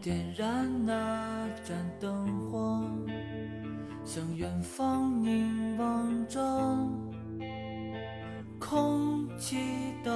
[0.00, 2.84] 点燃那盏灯火，
[4.04, 6.40] 向远方凝望着。
[8.58, 9.56] 空气
[10.04, 10.12] 都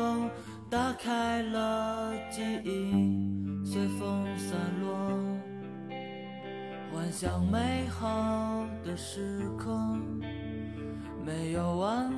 [0.71, 4.89] 打开了，记忆随风散落。
[6.93, 9.77] 幻想美好的时刻，
[11.25, 12.10] 没有完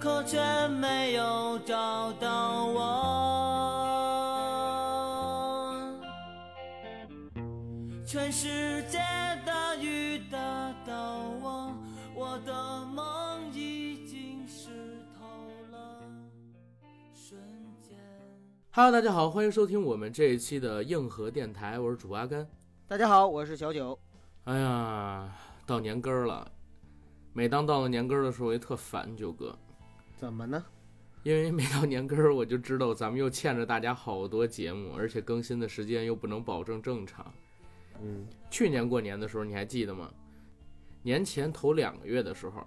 [0.00, 2.80] 可却没有找到我。
[8.06, 8.98] 全世界
[9.44, 10.38] 的雨打
[10.86, 11.74] 到我，
[12.14, 14.70] 我的梦已经湿
[15.18, 15.26] 透
[15.70, 16.00] 了，
[17.12, 17.38] 瞬
[17.82, 17.98] 间。
[18.70, 22.48] Hello，大家好，欢迎收听我们这一期的硬核电台，我是主播阿甘。
[22.88, 23.98] 大家好，我是小九。
[24.44, 25.30] 哎呀，
[25.66, 26.50] 到年根儿了，
[27.34, 29.54] 每当到了年根儿的时候，我就特烦九哥，
[30.20, 30.62] 怎么呢？
[31.22, 37.32] 因为每到年根儿，我就知道咱们又欠着大家好多节目，而且更新的时间又不能保证正常。
[38.02, 40.12] 嗯，去年过年的时候，你还记得吗？
[41.02, 42.62] 年前头两个月的时候，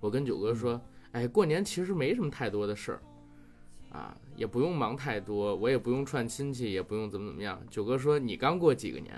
[0.00, 0.80] 我跟九哥说
[1.12, 3.02] ：“哎，过年其实没什么太多的事儿，
[3.96, 9.14] 啊，也不用忙太多，我也不用串亲戚，也不用怎么怎么样。”九哥说：“你刚过几个年，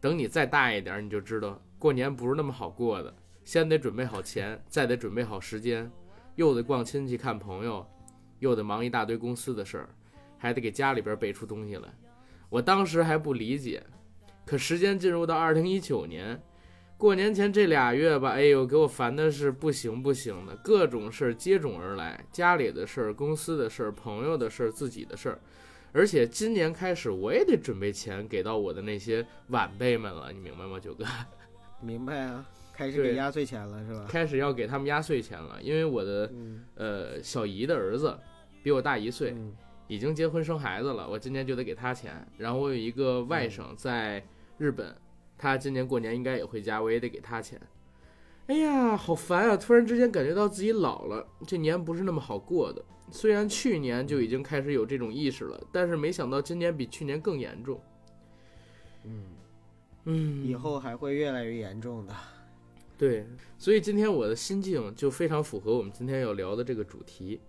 [0.00, 3.14] 等你再大一点，你就知道过年不是那么好过的。
[3.44, 5.88] 先得准备好钱，再得准备好时间，
[6.36, 7.86] 又得逛亲戚看朋友，
[8.38, 9.88] 又得忙一大堆公司的事儿，
[10.38, 11.88] 还得给家里边备出东西来。”
[12.50, 13.82] 我当时还不理解。
[14.46, 16.38] 可时间进入到二零一九年，
[16.98, 25.40] 过年前这俩月吧，哎呦，给我烦的是不行不行的，各种事儿接踵而来，家里的事儿、公司的事儿、朋友的事儿、自己的事儿，
[25.92, 31.06] 而且今年开始我也得准备钱给到我的那些晚辈们了，你明白吗，九哥？
[31.80, 34.06] 明白啊，开始给压岁钱了是吧？
[34.08, 38.18] 开始要给他们压岁钱了，因为我的嗯，呃小姨的儿子
[38.62, 39.54] 比我大一岁，嗯
[39.86, 42.26] 已经结婚生孩子了，我今年就得给他钱。
[42.38, 44.24] 然后我有一个外甥在
[44.58, 44.94] 日本，
[45.36, 47.60] 他今年过年应该也回家，我也得给他钱。
[48.46, 49.56] 哎呀，好烦啊！
[49.56, 52.84] 突然之间感觉到自己老了，这年不是那么好过的。
[53.10, 57.80] 虽然去年就已经开始有这种意识了，但是没想到今年比去年更严重。
[59.04, 59.24] 嗯，
[60.04, 62.14] 嗯，以后还会越来越严重的。
[62.96, 63.26] 对，
[63.58, 67.40] 所以今天我的心境就非常符合我们今天要聊的这个主题。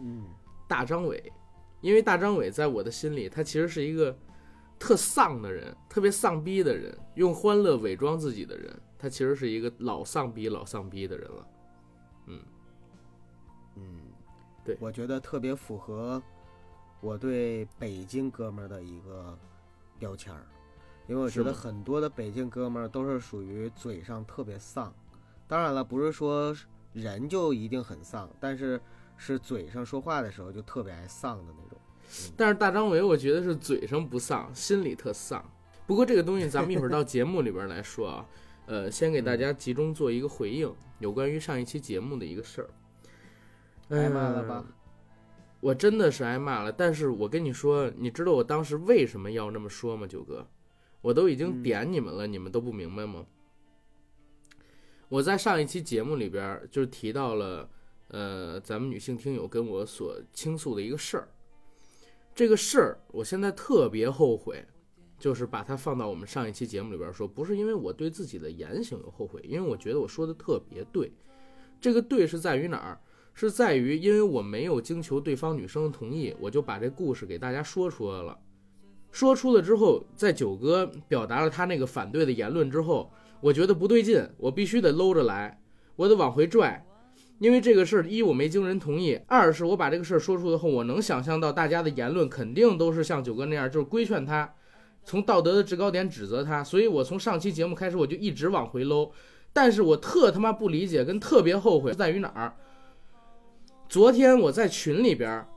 [0.00, 0.24] 嗯。
[0.68, 1.32] 大张伟，
[1.80, 4.18] 因为大张伟在我的心里，他其实是一个
[4.80, 11.48] 特丧的人，特别丧逼的人，用欢乐伪装自己的人，他其实是一个老丧逼、老丧逼的人了。
[12.26, 12.40] 嗯，
[13.76, 14.00] 嗯，
[14.64, 14.76] 对。
[14.80, 16.20] 我觉得特别符合
[17.00, 19.38] 我对北京哥们儿的一个
[20.00, 20.44] 标签儿，
[21.08, 24.92] 因为我觉得很多的北京哥们儿都是属于嘴上特别丧。
[25.46, 26.54] 当然了，不是说
[26.92, 28.80] 人就一定很丧，但是
[29.16, 31.78] 是嘴上说话的时候就特别爱丧的那种。
[32.36, 35.44] 但是大张伟，我觉得是嘴上不丧，心里特丧。
[35.86, 38.26] 不过这个东西咱们一会儿到节目里边来说啊，
[38.66, 42.70] 呃，先给大家集中做一个回应，有关于上一期节目的一个事儿。
[43.90, 44.72] 挨骂了吧嗯
[45.60, 50.46] 我真的是挨骂了，但是我跟你说，你知道我当时为什么要那么说吗，九哥？
[51.06, 53.24] 我都已经嗯点你们了，你们都不明白吗？
[55.08, 57.70] 我在上一期节目里边儿就是提到了，
[58.08, 61.28] 呃，咱们女性听友跟我所倾诉的一个事儿。
[62.34, 64.66] 这个事儿，我现在特别后悔，
[65.16, 71.12] 就是把它放到我们上一期节目里边儿说，不是因为我对自己的言行有后悔，因为我觉得我说的特别对。
[71.80, 73.00] 这个对是在于哪儿？
[73.32, 78.36] 是在于因为我没有经求对方女生的同意，我就把这故事给大家说出来了。
[79.16, 83.10] 说出了之后，在九哥表达了他那个反对的言论之后，
[83.40, 85.58] 我觉得不对劲，我必须得搂着来，
[85.96, 86.84] 我得往回拽。
[87.38, 94.52] 因为这个事儿，一我没经人同意，二是我把这个事儿说出以后，我能想象到大家的言论肯定都是像九哥那样，就是规劝他，
[95.02, 96.62] 从道德的制高点指责他。
[96.62, 99.10] 所以我从上期节目开始，我就一直往回搂。
[99.50, 102.54] 但是我特他妈不理解跟特别后悔在于哪儿？
[103.88, 105.48] 昨天我在群里边儿，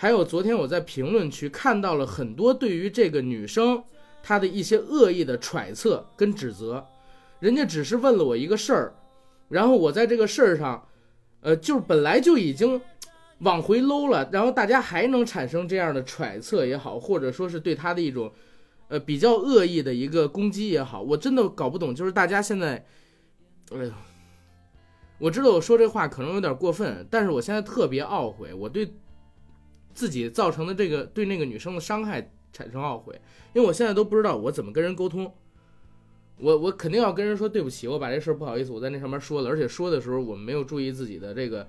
[0.00, 3.82] 还有昨天我在评论区看到了很多对于这个女生
[4.22, 6.86] 她的一些恶意的揣测跟指责。
[7.40, 8.94] 人家只是问了我一个事儿，
[9.48, 10.86] 然后我在这个事儿上，
[11.40, 12.80] 呃，就是本来就已经
[13.40, 18.32] 往回搂了，然后大家还能产生这样的揣测也好，或者说是对她的一种，
[18.86, 22.86] 呃，比较恶意的一个攻击也好，我真的搞不懂，就是大家现在，
[23.72, 23.90] 哎呦。
[25.18, 28.88] 我知道我说这话可能有点过分，但是我现在特别懊悔，我对
[29.98, 33.20] 自己造成的这个对那个女生的伤害产生懊悔，
[33.52, 35.34] 因为我现在都不知道我怎么跟人沟通。
[36.36, 41.66] 我我肯定要跟人说对不起，我把这事儿不好意思，我在那上面说了，而且说的时候我没有注意自己的这个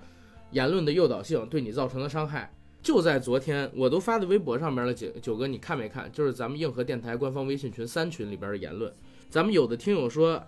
[0.52, 2.54] 言论的诱导性，对你造成的伤害。
[2.80, 6.08] 就在昨天，我都发在微博上面了，九九哥你看没看？
[6.12, 8.92] 就是咱们硬核电台官方微信群三群里边的言论，
[9.28, 10.40] 咱们有的听友说，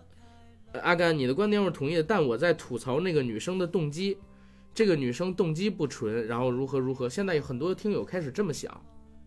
[0.80, 4.18] 阿甘你的观点我是同意的，但我在吐槽那个女生的动机，
[4.74, 7.08] 这个女生动机不纯，然后如何如何。
[7.08, 8.80] 现在有很多听友开始这么想，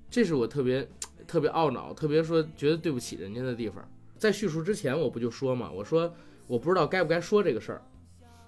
[0.09, 0.87] 这是我特别
[1.27, 3.87] 特别懊恼， 特别说觉得对不起人家的地方。
[4.17, 6.11] 在叙述之前，我不就说嘛，我说
[6.47, 7.81] 我不知道该不该说这个事儿，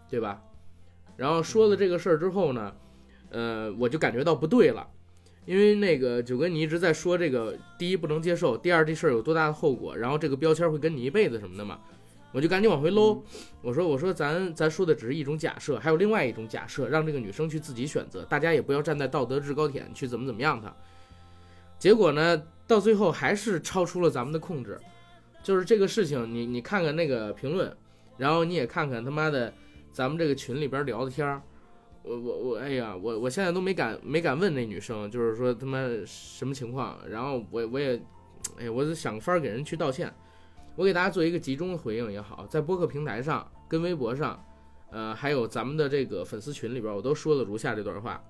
[0.09, 0.41] 对吧？
[1.15, 2.75] 然后说了这个事儿之后呢，
[3.29, 4.87] 呃，我就感觉到不对了，
[5.45, 11.79] 因为那个九哥你一直在说这个，第一不能接受，第二这事儿有多大的后果，然后这个标签会跟你一辈子什么的嘛，
[12.37, 13.23] 我就赶紧往回搂。
[13.63, 20.71] 我说我说咱咱说的只是一种假设，还有另外一种假设，让这个女生去自己选择，大家也不要站在道德制高点去怎么怎么样她。
[21.79, 24.79] 结果呢，到最后还是超出了咱们的控制。
[25.41, 27.75] 就是这个事情，你你看看那个评论，
[28.17, 29.51] 然后你也看看他妈的
[29.91, 31.41] 咱们这个群里边聊的天儿，
[32.03, 37.99] 我我我，哎呀，我我现在都没敢没敢问那女生，就是说他妈什么情况，然后我我也，
[38.59, 40.13] 哎，我就想法儿给人去道歉，
[40.77, 44.41] 我给大家做一个集中的回应也好，在播客平台上跟微博上，
[44.91, 48.23] 呃，还有咱们的这个粉丝群里边，我都说了如下这段话，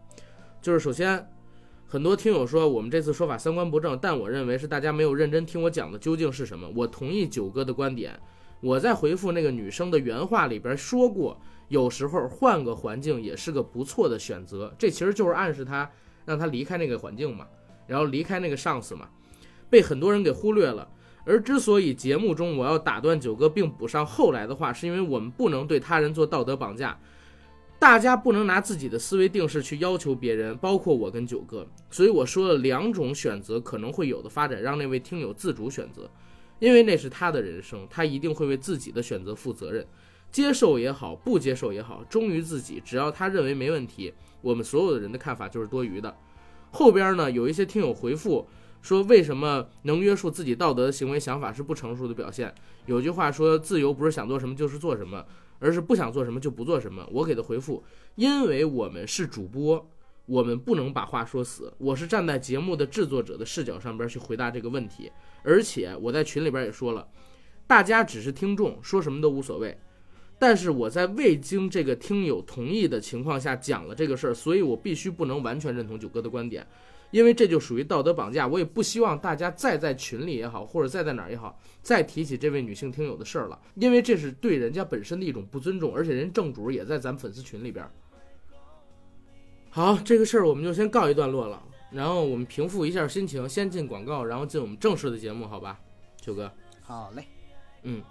[0.61, 1.27] 就是首先。
[1.89, 6.69] 很多听友说我们这次说法三观不正，但我认为是大家没有认真听我讲的究竟是什么。
[6.75, 8.19] 我同意九哥的观点，
[8.59, 11.39] 我在回复那个女生的原话里边说过，
[11.69, 14.73] 有时候换个环境也是个不错的选择。
[14.77, 15.89] 这其实就是暗示他
[16.25, 17.47] 让他离开那个环境嘛，
[17.87, 19.07] 然后离开那个上司嘛，
[19.69, 20.85] 被很多人给忽略了。
[21.27, 26.97] 而之所以节目中我要打断九哥并补上后来的话，是因为我们不能对他人做道德绑架。
[27.79, 31.67] 大家不能拿自己的思维定式去要求别人，包括我跟九哥。
[31.91, 36.09] 所以我说了两种选择可能会有的发展，让那位听友自主选择，
[36.57, 39.85] 因为那是他的人生，他一定会为自己的选择负责任。
[40.31, 46.17] 接受也好，不接受也好，忠于自己，只要他认为没问题，我们所有的人的看法就是多余的。
[46.71, 48.47] 后边呢，有一些听友回复
[48.87, 52.53] 说，为什么能约束自己道德的行为想法是不成熟的表现？
[52.85, 55.25] 有句话说，自由不是想做什么就是做什么。
[55.59, 57.03] 而是不想做什么就不做什么。
[57.11, 59.89] 我给的回复，因为我们是主播，
[60.27, 61.73] 我们不能把话说死。
[61.79, 65.11] 我是站在节目的制作者的视角上边去回答这个问题。
[65.41, 67.07] 而且我在群里边也说了，
[67.65, 69.75] 大家只是听众，说什么都无所谓。
[70.37, 76.67] 但是我在未经这个听友同意的情况下讲了这个事儿，所以我必须不能完全认同九哥的观点。
[77.11, 87.89] 因为这就属于道德绑架，我也不希望大家再在群里也好，或者再在哪儿也好，再提起这位女性听友的事儿了，因为这是对人家本身的一种不尊重，而且人正主也在咱粉丝群里边。
[89.69, 95.79] 好，这个事儿我们就先告一段落了，然后我们平复一下心情，先进广告，然后进我们正式的节目，好吧？
[96.19, 96.51] 九哥，
[96.81, 97.25] 好嘞，
[97.83, 98.01] 嗯，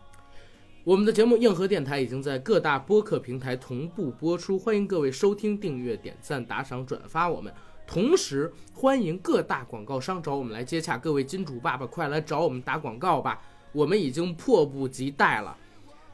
[0.84, 7.52] 我们的节目硬核电台已经在各大播客平台同步播出，欢迎各位收听、订阅、点赞、打赏、转发我们。
[7.86, 10.98] 同时，欢迎各大广告商找我们来接洽。
[10.98, 13.40] 各位金主爸爸，快来找我们打广告吧！
[13.72, 15.56] 我们已经迫不及待了。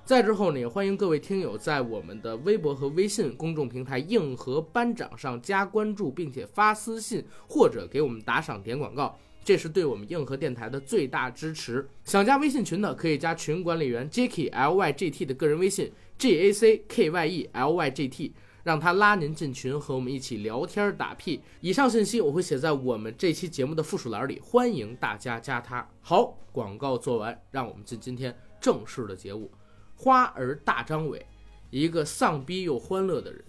[0.05, 11.89] 再之后呢，也欢迎各位听友在我们的微博和微信公众平台“硬核班长”上加关注，并且发私信或者给我们打赏点广告，这是对我们硬核电台的最大支持。
[12.05, 18.09] 想加微信群的，可以加群管理员 Jacky L Y G T 的个人微信 J A C K Y E L Y G
[18.09, 18.35] T。
[18.63, 21.41] 让他拉您进群，和我们一起聊天打屁。
[21.61, 25.89] 以上信息我会写在我们这期节目的附属栏里，欢迎大家加他。
[26.01, 29.51] 好，广告做完，让我们进今天正式的节目。
[29.97, 31.25] 花儿大张伟，
[31.71, 33.45] 一个丧逼又欢乐的人。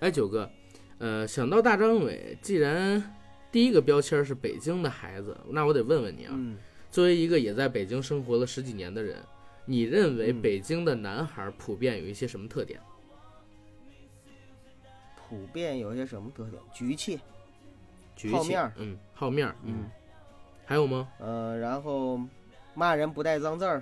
[0.00, 0.50] 哎，九哥，
[0.98, 3.14] 呃，想到大张伟，既然
[3.52, 6.56] 第一个标签是北京的孩子，那我得问问你啊，嗯，
[6.90, 9.16] 作为一个也在北京生活了十几年的人，
[9.66, 12.80] 你认为嗯北京的男孩普遍有一些什么特点？
[15.30, 16.60] 普遍有些什么特点？
[16.72, 17.20] 局气，
[18.16, 19.88] 局气好面儿嗯，好面儿，嗯，
[20.66, 21.08] 还有吗？
[21.20, 22.20] 呃，然后
[22.74, 23.80] 骂人不带脏字儿，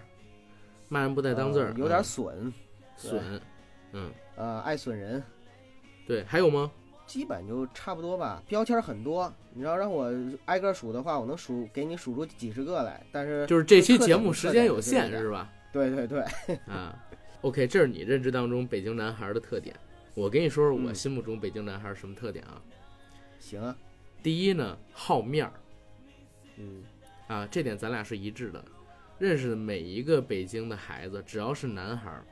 [0.91, 2.53] 骂人不带脏字儿呃，有点嗯损，
[2.99, 3.41] 损，
[3.93, 5.23] 嗯，呃，爱损人，
[6.07, 6.71] 对，还有吗？
[7.07, 8.43] 基本就差不多吧。
[8.47, 10.13] 标签儿很多，你要让我
[10.45, 13.03] 挨个数的话，我能数给你数出几十个来。
[13.11, 15.51] 但是就是这期节目时间有限是吧？
[15.73, 16.21] 对对对，
[16.67, 16.95] 啊
[17.41, 19.75] ，OK，这是你认知当中北京男孩的特点。
[20.19, 22.61] 我跟你说说我嗯心目中北京男孩什么特点啊？
[23.39, 23.77] 行啊，
[24.21, 25.53] 第一呢，好面儿
[26.57, 26.83] 嗯
[27.29, 28.65] 啊，这点咱俩是一致的。
[29.21, 32.25] 认识的每一个北京的孩子，只要是男孩儿，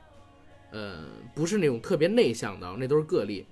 [0.71, 3.45] 呃，不是那种特别内向的，那都是个例。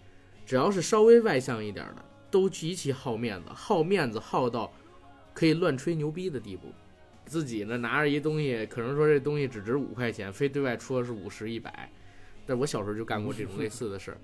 [0.46, 4.70] 只要是稍微外向一点的，都极其好面子，好面子好到
[5.34, 6.74] 可以乱吹牛逼的地步。
[7.26, 11.90] 自己呢拿着一东西，可能说这东西只值五块钱，非对外说是五十一百。
[12.46, 14.18] 但我小时候就干过这种类似的事儿，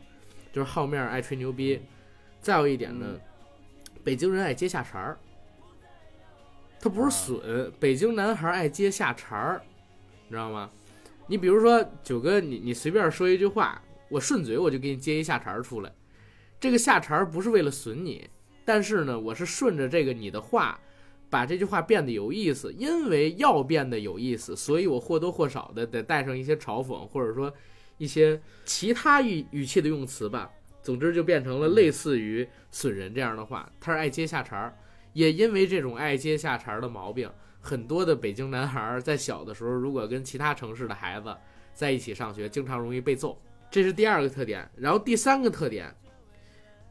[0.52, 1.82] 就是好面儿爱吹牛逼。
[2.40, 3.20] 再有一点呢，
[4.04, 5.18] 北京人爱接下茬儿，
[6.80, 9.62] 他不是损，北京男孩爱接下茬儿，
[10.28, 10.70] 你知道吗？
[11.28, 15.92] 你比如说九哥，你你随便说一句话，我顺嘴我就给你接一下茬儿出来。
[16.60, 18.28] 这个下茬儿不是为了损你，
[18.66, 20.80] 但是呢，我是顺着这个你的话。
[21.30, 27.50] 把这句话变得有意思，因为要变得有意思，所以我或多或少的得带上一些嘲讽，或者说
[28.02, 30.50] 一些其他语语气的用词吧。
[30.82, 33.72] 总之就变成了类似于损人这样的话。
[33.80, 34.76] 他是爱接下茬儿，
[35.14, 37.30] 也因为这种爱接下茬儿的毛病，
[37.60, 41.38] 很多的北京男孩在小的时候，如果跟其他城市的孩子
[41.76, 43.40] 在一起上学，经常容易被揍。
[43.70, 44.68] 这是第二个特点。
[44.76, 45.96] 然后第三个特点，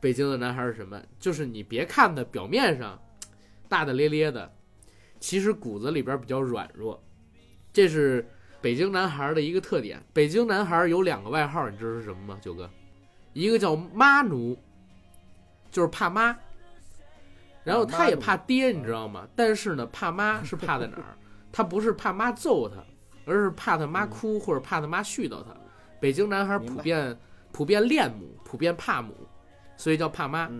[0.00, 1.02] 北京的男孩是什么？
[1.18, 2.96] 就是你别看他表面上。
[3.68, 4.52] 大大咧咧的，
[5.18, 7.02] 其实骨子里边比较软弱，
[7.72, 8.24] 这是
[8.60, 10.02] 北京男孩的一个特点。
[10.12, 12.38] 北京男孩有两个外号，你知道是什么吗？
[12.40, 12.68] 九哥，
[13.32, 14.56] 一个叫妈奴，
[15.70, 16.36] 就是怕妈，
[17.64, 19.26] 然后他也怕爹，你知道吗？
[19.34, 21.16] 但是呢，怕妈是怕在哪儿？
[21.52, 22.76] 他不是怕妈揍他，
[23.24, 25.56] 而是怕他妈哭或者怕他妈絮叨他。
[25.98, 27.18] 北京男孩普遍
[27.52, 29.14] 普遍恋母，普遍怕母，
[29.76, 30.50] 所以叫怕妈。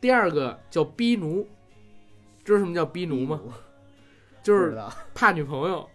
[0.00, 1.46] 第二个叫逼奴。
[2.44, 3.40] 知道什么叫逼奴吗？
[4.42, 4.76] 就是
[5.14, 5.88] 怕女朋友，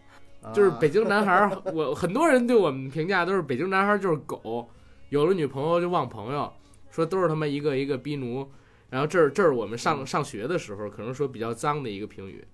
[0.54, 1.62] 就是北京男孩儿。
[1.74, 4.70] 我很多人对我们评价都是北京男孩儿就是狗，
[5.10, 6.51] 有了女朋友就忘朋友，
[6.89, 8.50] 说都是他妈一个一个逼奴。
[8.89, 12.46] 然后这儿这儿我们上上学的时候可能说比较脏的一个评语。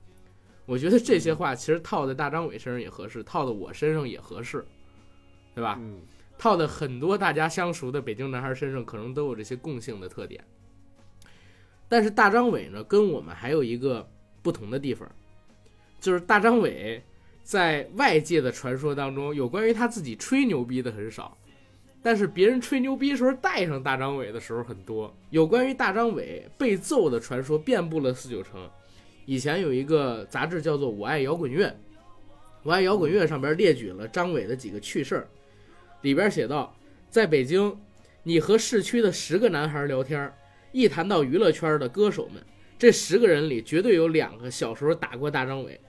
[0.66, 4.66] 我觉得这些话其实套在大张伟身上也合适，套在我身上也合适，
[5.54, 5.80] 对吧？
[6.38, 10.44] 套在很多大家相熟的北京男孩身上可能都有这些共性的特点。
[11.88, 14.10] 但是大张伟呢，跟我们还有一个
[14.42, 15.08] 不同的地方，
[16.00, 17.04] 就是大张伟
[17.44, 21.38] 在外界的传说当中，有关于他自己吹牛逼的很少，
[22.02, 25.14] 但是别人吹牛逼时候带上大张伟的时候很多。
[25.30, 28.70] 有关于大张伟被揍的传说遍布了四九城。
[29.26, 31.68] 以前有一个杂志叫做《我爱摇滚乐》，
[32.64, 35.28] 《我爱摇滚乐》上边列举了张伟的几个趣事儿，
[36.02, 36.76] 里边写道，
[37.10, 37.78] 在北京，
[38.24, 40.34] 你和市区的十个男孩聊天。
[40.72, 42.44] 一谈到娱乐圈的歌手们，
[42.80, 45.80] 这十个人里绝对有两个小时候打过大张伟，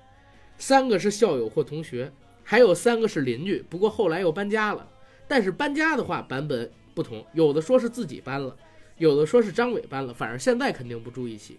[0.58, 3.64] 三个是校友或同学，还有三个是邻居。
[3.68, 4.88] 不过后来又搬家了。
[5.26, 8.56] 但是搬家的话版本不同，有的说是自己搬了，
[8.98, 10.12] 有的说是张伟搬了。
[10.12, 11.58] 反正现在肯定不住一起。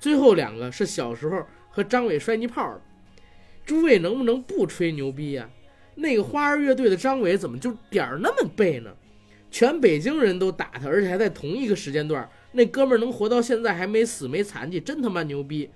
[0.00, 2.80] 最后两个是小时候和张伟摔泥炮的。
[3.64, 5.50] 诸位能不能不吹牛逼呀？
[5.96, 8.94] 那个花儿乐队的张伟怎么就点儿那么背呢？
[9.50, 12.28] 全北京人都打他，而且还在同一个时间段。
[12.52, 15.70] 那哥们儿能活到现在还没死没残疾，真他妈牛逼！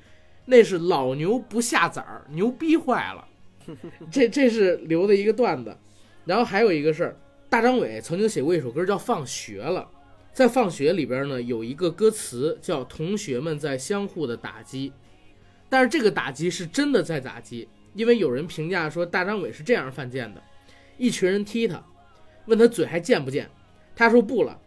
[0.51, 3.25] 那是老牛不下崽儿，牛逼坏了。
[4.11, 5.77] 这这是留的一个段子。
[6.25, 7.17] 然后还有一个事儿，
[7.49, 9.89] 大张伟曾经写过一首歌叫《放学了》，
[10.33, 14.93] 在《放学》里边呢有一个歌词叫“同学们在相互的打击”，
[15.71, 20.43] 但是这个打击是真的在打击，因为有人评价说大张伟是这样犯贱的：
[20.99, 21.81] 一群人踢他，
[22.47, 23.49] 问他嘴还贱不贱，
[23.95, 24.61] 他说不了。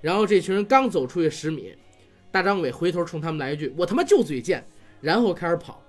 [0.00, 1.74] 然后这群人刚走出去十米，
[2.30, 4.64] 大张伟回头冲他们来一句：“我他妈就嘴贱。”
[5.00, 5.82] 然后开始跑，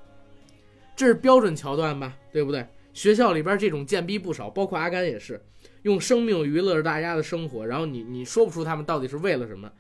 [0.96, 2.16] 这是标准桥段吧？
[2.32, 2.66] 对不对？
[2.94, 5.40] 学校里边这种贱逼不少，包括阿甘也是，
[5.84, 7.66] 用生命娱乐着大家的生活。
[7.66, 9.72] 然后你你说不出他们到底是为了什么，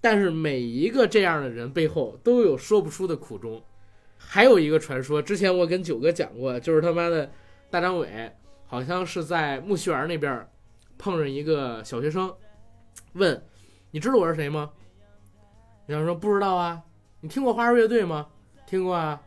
[0.00, 3.62] 但是每一个这样的人背后都有说不出的苦衷。
[4.16, 7.30] 还有一个传说，之前我跟九哥讲过，就是他妈的
[7.70, 8.30] 大张伟
[8.66, 10.46] 好像是在木樨园那边
[10.98, 12.32] 碰上一个小学生，
[13.14, 13.42] 问。
[13.90, 14.70] 你知道我是谁吗？
[15.86, 16.82] 然后说不知道啊。
[17.20, 18.26] 你听过花儿乐队吗？
[18.68, 19.18] 听过啊。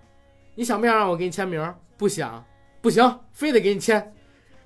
[0.53, 1.73] 你想不想让我给你签名？
[1.97, 2.45] 不想，
[2.79, 4.13] 不行，非得给你签，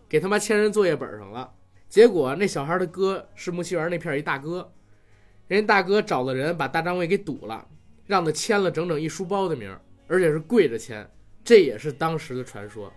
[0.09, 1.49] 给他妈签人作业本上了。
[1.87, 4.69] 结果那小孩的哥是木樨园那片一大哥，
[5.47, 7.65] 人家大哥找了人把大张伟给堵了，
[8.05, 9.73] 让他签了整整一书包的名，
[10.07, 11.09] 而且是跪着签。
[11.43, 12.91] 这也是当时的传说。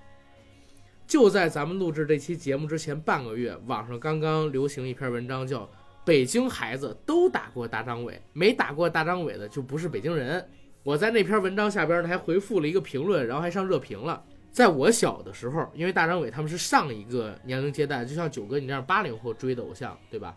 [1.07, 5.71] 就在咱们录制这期节目之前半个月，网上刚刚流行一篇文章，叫。
[6.05, 10.43] 北京孩子都打过大张伟，没打过大张伟的就不是北京人。
[10.89, 14.25] 我在那篇文章下边呢还回复了一个评论，然后还上热评了。
[14.51, 20.35] 在我小的时候，因为大张伟他们是上一个年龄阶段，就像九哥你这样八零后追的偶像，对吧？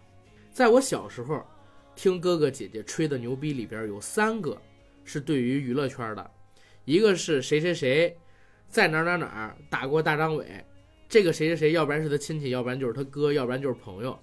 [0.51, 1.41] 在我小时候，
[1.95, 4.61] 听哥哥姐姐吹的牛逼里边有三个
[5.05, 6.31] 是对于娱乐圈的，
[6.83, 8.13] 一个是谁谁谁，
[8.67, 10.45] 在哪哪哪打过大张伟。
[11.07, 14.19] 这个谁谁谁，要不然是他亲戚，要不然就是他哥，要不然就是朋友，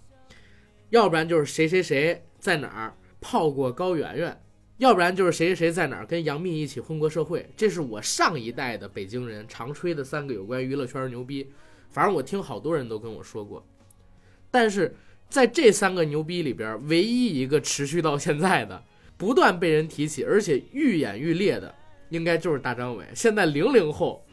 [0.90, 4.38] 要不然就是谁谁谁在哪儿泡过高圆圆，
[4.78, 7.48] 要不然就是谁谁谁在哪儿跟杨幂一起混过社会。
[7.56, 11.50] 这是我上一代的北京人常吹的三个有关娱乐圈的牛逼，
[11.90, 13.66] 反正我听好多人都跟我说过。
[14.50, 14.94] 但是
[15.28, 18.82] 在这三个牛逼里边，唯一一个持续到现在的，
[19.16, 21.74] 不断被人提起，而且愈演愈烈的，
[22.10, 23.04] 应该就是大张伟。
[23.14, 24.24] 现在零零后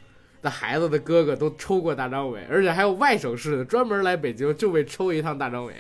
[0.43, 5.73] 的孩子的哥哥都抽过大张伟，而且还有外省市的专门来北京就为抽一趟大张伟，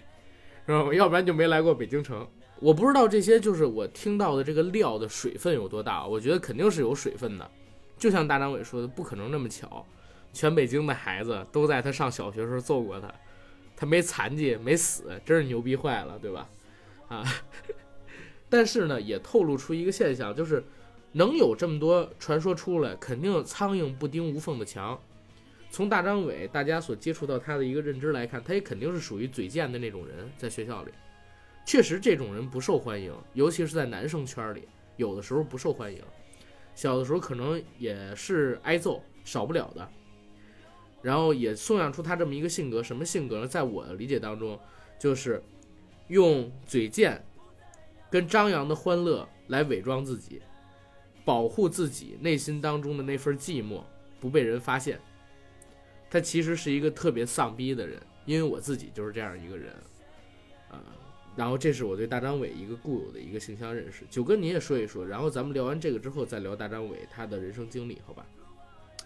[0.65, 0.93] 知道吗？
[0.93, 2.27] 要不然就没来过北京城。
[2.59, 7.49] 我不知道这些就是我听到的这个料的水分有多大，我觉得肯定是有水分的。
[7.97, 9.85] 就像大张伟说的，不可能那么巧，
[10.33, 13.13] 全北京的孩子都在他上小学时候揍过他。
[13.77, 16.49] 他没残疾，没死，真是牛逼坏了，对吧？
[17.09, 17.23] 啊，
[18.49, 20.63] 但是呢，也透露出一个现象，就是
[21.11, 24.97] 能有这么多传说出来，肯定苍蝇不叮无缝的墙。
[25.69, 30.91] 从大张伟大家所接触到他的一个认知来看，他也肯定是属于嘴贱的那种人，在学校里，
[31.65, 34.67] 确实这种人不受欢迎，尤其是在男生圈里，
[34.97, 35.99] 有的时候不受欢迎。
[36.75, 39.89] 小的时候可能也是挨揍，少不了的。
[41.01, 43.47] 然后也颂扬出他这么一个性格，什么性格呢？
[43.47, 44.59] 在我的理解当中，
[44.99, 45.41] 就是
[46.07, 47.23] 用嘴贱
[48.09, 50.41] 跟张扬的欢乐来伪装自己，
[51.23, 53.81] 保护自己内心当中的那份寂寞
[54.19, 54.99] 不被人发现。
[56.09, 59.73] 他其实是一个特别丧逼的人，因为我自己就是这样一个人，
[61.35, 64.05] 然后这是我对大张伟一个固有的一个形象认识。
[64.09, 68.25] 九哥你也说一说，然后咱们聊完这个之后再聊大张伟他的人生经历，好吧？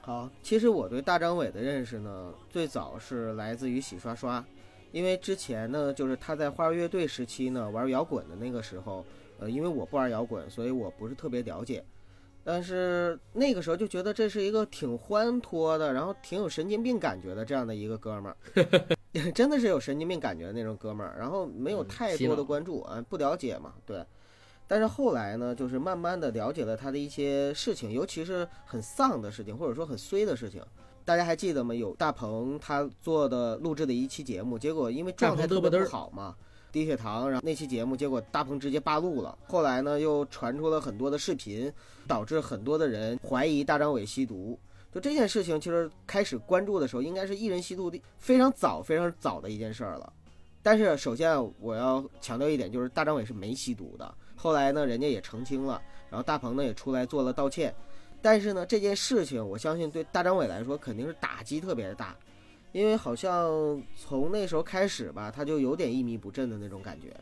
[0.01, 4.43] 好，其实我对大张伟的认识呢，最早是来自于洗刷刷，
[4.91, 9.05] 因为之前呢，就是他在花儿乐队时期呢玩摇滚的那个时候，
[9.39, 11.83] 呃，因为我不玩摇滚，所以我不是特别了解，
[12.43, 18.37] 但是那个时候就觉得这是一个挺欢脱的，然后挺有神经病感觉的这样的一个哥们儿，
[19.33, 24.05] 真的是有神经病感觉的那种哥们儿，然后没有太多的关注啊，不了解嘛，对。
[24.67, 30.63] 但是后来呢，就是慢慢的了解了他的一些事情，尤其是很丧的事情，或者说很衰的事情。
[31.03, 31.73] 大家还记得吗？
[31.73, 36.35] 有大鹏他做的录制的一期节目，结果因为状态特别不好嘛，
[36.71, 39.35] 低血糖，然后那期节目结果大鹏直接罢录了。
[39.47, 41.73] 后来呢，又传出了很多的视频，
[42.07, 44.59] 导致很多的人怀疑大张伟吸毒。
[44.91, 50.11] 就这件事情，其实开始关注的时候，应该是艺人吸毒的非常早、非常早的一件事儿了。
[50.61, 54.13] 但是首先我要强调一点，就是大张伟是没吸毒的。
[54.35, 57.73] 后来呢，人家也澄清了，然后大鹏呢也出来做了道歉，
[58.21, 62.15] 但是呢，这件事情我相信对大张伟来说肯定是打击特别的大，
[62.71, 67.15] 因为好像从那时候开始吧，他就有点一蹶不振的那种感觉，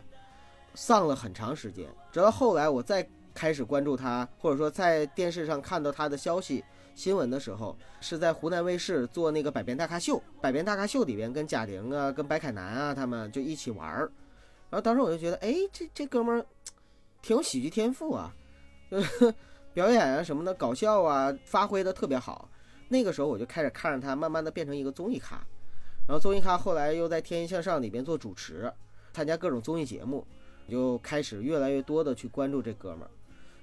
[0.74, 1.86] 丧了很长时间。
[2.12, 6.64] 直到后来我再开始关注他，或者说在电视上看到他的消息
[6.98, 14.12] 新闻的时候，是在湖南卫视做那个《百变大咖秀》，《百变大咖秀》里边跟贾玲啊、跟白凯南啊他们就一起玩儿，
[14.72, 16.46] 然后当时我就觉得，哎，这这哥们儿。
[17.20, 18.34] 挺有喜剧天赋啊，
[18.90, 19.34] 就 是
[19.74, 22.48] 表演啊什么的，搞笑啊，发挥的特别好。
[22.88, 25.46] 那个时候我就开始看着他，慢慢的变成一个综艺咖。
[26.08, 28.72] 然后综艺咖后来又在《天天向上》里边做主持，
[29.12, 30.26] 参加各种综艺节目，
[30.70, 33.10] 就开始越来越多的去关注这哥们儿。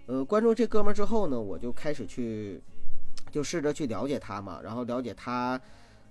[0.07, 2.61] 呃，关注这哥们儿之后呢，我就开始去，
[3.35, 5.61] 就试着去了解他嘛，然后了解他，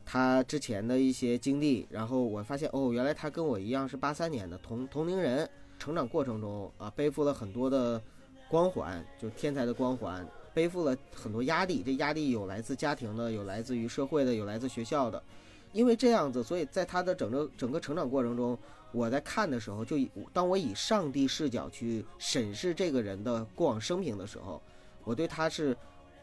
[0.04, 1.88] 他之前的一些经历。
[1.90, 5.50] 然后我发现，哦，原来他跟我一样是八三年的同同龄人。
[5.80, 8.02] 成长过程中啊，背负了很多的
[8.50, 11.82] 光环，就天才的光环，背负了很多压力。
[11.82, 15.24] 这压力有来自家庭的，有来自于社会的，有来自学校的。
[15.72, 18.58] 因为这样子，所以在他的整个整个成长过程中，
[18.92, 19.98] 我在看的时候，就
[20.34, 24.62] 当我以上帝视角去审视这个人的过往生平的时候，
[25.06, 25.76] 我对他是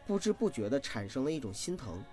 [0.05, 2.03] 不知不觉的产生了一种心疼。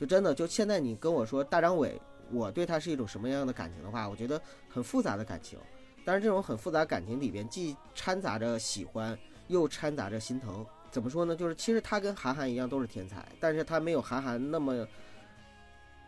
[0.00, 5.58] 就真的，就现在你跟我说大张伟，我对他是一种什么样的感情的话，我觉得很复杂的感情。
[6.04, 10.66] 但是这种很复杂感情里边，既掺杂着喜欢，又掺杂着心疼。
[10.90, 11.36] 怎么说呢？
[11.36, 14.84] 就是其实他跟韩寒一样都是天才，但是他没有韩寒那么，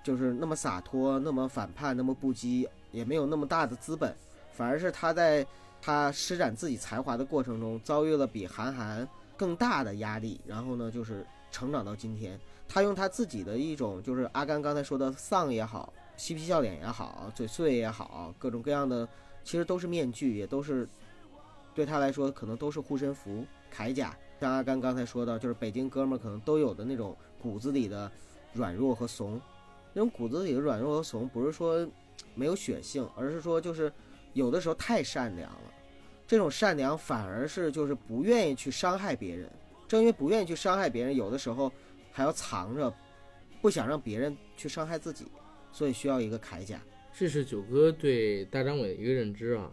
[0.02, 4.12] 就是那么洒脱，那么反叛，那么不羁，也没有那么大的资本。
[4.52, 5.46] 反而是他在
[5.80, 12.38] 他施展自己才华的过程中，遭遇了比韩寒更大的压力，然后呢，就是成长到今天。
[12.66, 19.06] 他用他自己的一种，就是阿甘刚才说的丧也好，嬉皮笑脸也好，嘴碎也好，各种各样的。
[19.44, 20.88] 其实都是面具，也都是
[21.74, 24.16] 对他来说可能都是护身符、铠甲。
[24.40, 28.10] 像阿甘刚才说的，就是北京哥们儿可能都有的那种骨子里的
[28.54, 29.38] 软弱和怂。
[29.92, 31.86] 那种骨子里的软弱和怂，不是说
[32.34, 33.92] 没有血性，而是说就是
[34.32, 35.74] 有的时候太善良了。
[36.26, 39.50] 这种善良反而是就是不愿意去伤害别人。
[39.86, 41.70] 正因为不愿意去伤害别人，有的时候
[42.10, 42.92] 还要藏着，
[43.60, 45.26] 不想让别人去伤害自己，
[45.72, 46.80] 所以需要一个铠甲。
[47.12, 49.70] 这是九哥对大张伟的一个认知啊。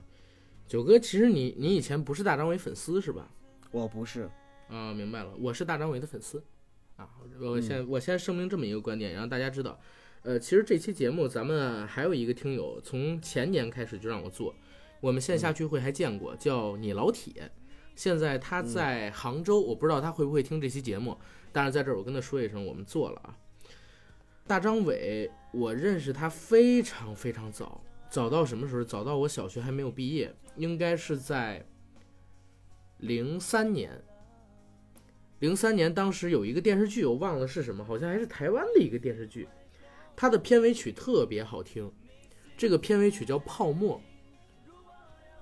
[0.67, 3.29] 九哥，其实你你以前不是大张伟粉丝是吧？
[3.71, 4.29] 我不是，
[4.67, 6.43] 啊，明白了，我是大张伟的粉丝，
[6.97, 7.09] 啊，
[7.39, 9.79] 我先我先声明这么一个观点，让大家知道，
[10.23, 14.53] 呃，其实这期节目咱们还有一个听友从前年开始就让我做，
[15.01, 17.51] 我们线下聚会还见过，叫你老铁，
[17.95, 21.17] 现在他在杭州，我不知道他会不会听这期节目，
[21.51, 23.35] 但是在这儿我跟他说一声，我们做了啊。
[24.45, 28.83] 大张伟，我认识他非常非常早，早到什么时候？
[28.83, 31.65] 早到我小学还没有毕业，应该是在
[32.97, 34.03] 零三年。
[35.39, 39.47] 零三年，当时有一个电视剧，我忘了是什么，好像还是台湾的一个电视剧，
[40.15, 41.91] 它的片尾曲特别好听，
[42.55, 43.97] 这个片尾曲叫《泡沫》。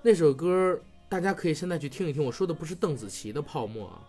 [0.02, 4.00] 那首歌大家可以现在去听一听，我说的不是邓紫棋的《泡沫》啊，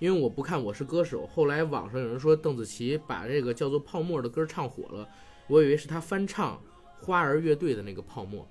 [0.00, 5.08] 因为我不看《我是歌手》，后来网上有人说邓紫棋把这个叫做《泡沫》的歌唱火了，
[5.46, 6.60] 我以为是她翻唱
[7.00, 8.42] 花儿乐队的那个《泡沫》，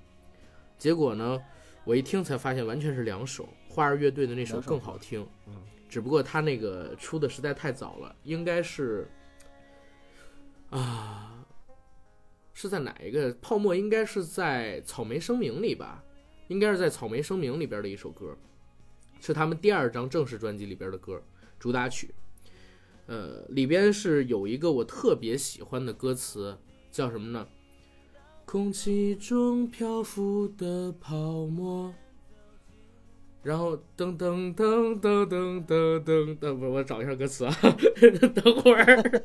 [0.78, 1.38] 结果呢，
[1.84, 5.56] 我一听才发现完全是两首，花儿乐队的那首更好听，嗯，
[5.90, 9.06] 只不过他那个出的实在太早了，应该是
[10.70, 11.44] 啊，
[12.54, 13.74] 是在哪一个泡沫？
[13.74, 16.02] 应该是在《草莓声明》里吧？
[16.48, 18.36] 应该是在《草莓声明》里边的一首歌，
[19.20, 21.22] 是他们第二张正式专辑里边的歌，
[21.58, 22.12] 主打曲。
[23.06, 26.58] 呃，里边是有一个我特别喜欢的歌词，
[26.90, 27.46] 叫什么呢？
[28.44, 31.94] 空气中漂浮的泡沫。
[33.42, 37.54] 然后噔噔噔噔噔噔噔噔，不，我找一下歌词啊，
[38.34, 39.22] 等会儿，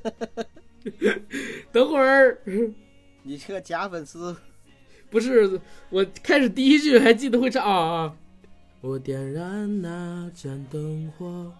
[1.71, 2.41] 等会儿，
[3.23, 4.35] 你这个假粉丝，
[5.13, 8.15] 不是，我开始第一句还记得会唱啊啊！
[8.81, 11.53] 我点燃那盏灯火，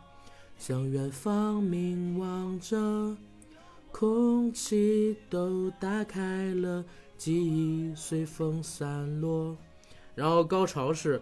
[0.58, 3.16] 向远方凝望着，
[3.92, 6.84] 空气都打开了，
[7.16, 9.56] 记忆随风散落。
[10.16, 11.22] 然后高潮是。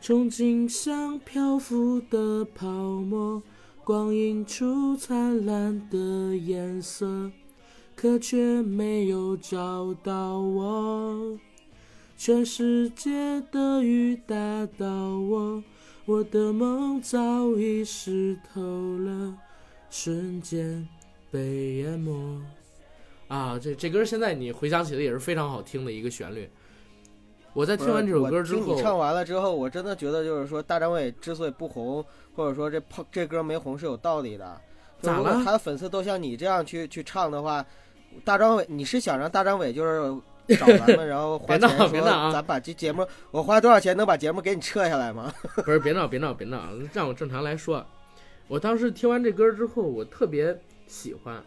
[0.00, 3.42] 憧憬像漂浮的泡沫，
[3.84, 7.30] 光映出灿烂的颜色，
[8.02, 11.38] 可却没有找到我。
[12.16, 14.34] 全世界的雨打
[14.76, 14.88] 到
[15.20, 15.62] 我，
[16.04, 17.20] 我的梦早
[17.56, 19.38] 已湿透了，
[19.88, 20.88] 瞬间
[21.30, 22.42] 被淹没。
[23.28, 26.50] 啊，这这歌现在你回想起来也是非常好听的一个旋律。
[27.52, 34.60] 我在听完这首歌之后，你唱完了之后，我真的觉得就是说，大张伟之所以不红，或者说这泡这歌没红是有道理的。
[35.00, 35.40] 咋了？
[35.44, 37.64] 他的粉丝都像你这样去去唱的话，
[38.24, 42.00] 大张伟，你是想让大张伟就是找咱们，然后花钱说
[42.32, 45.32] 咱把这节目，我花多少钱能把节目给你撤下来吗？
[45.64, 47.84] 不是，别闹，别闹，别闹，让我正常来说。
[48.48, 51.42] 我当时听完这歌之后，我特别喜欢。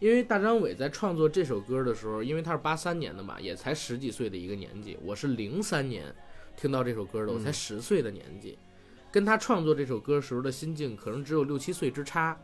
[0.00, 4.96] 因为大张伟在创作这首歌的时候，因为他是八三年的嘛，也才十几岁的一个年纪。
[5.04, 6.04] 我是零三年
[6.56, 8.56] 听到这首歌的，我才十岁的年纪，
[9.10, 12.38] 跟他创作这首歌时候的心境可能只有六七岁之差。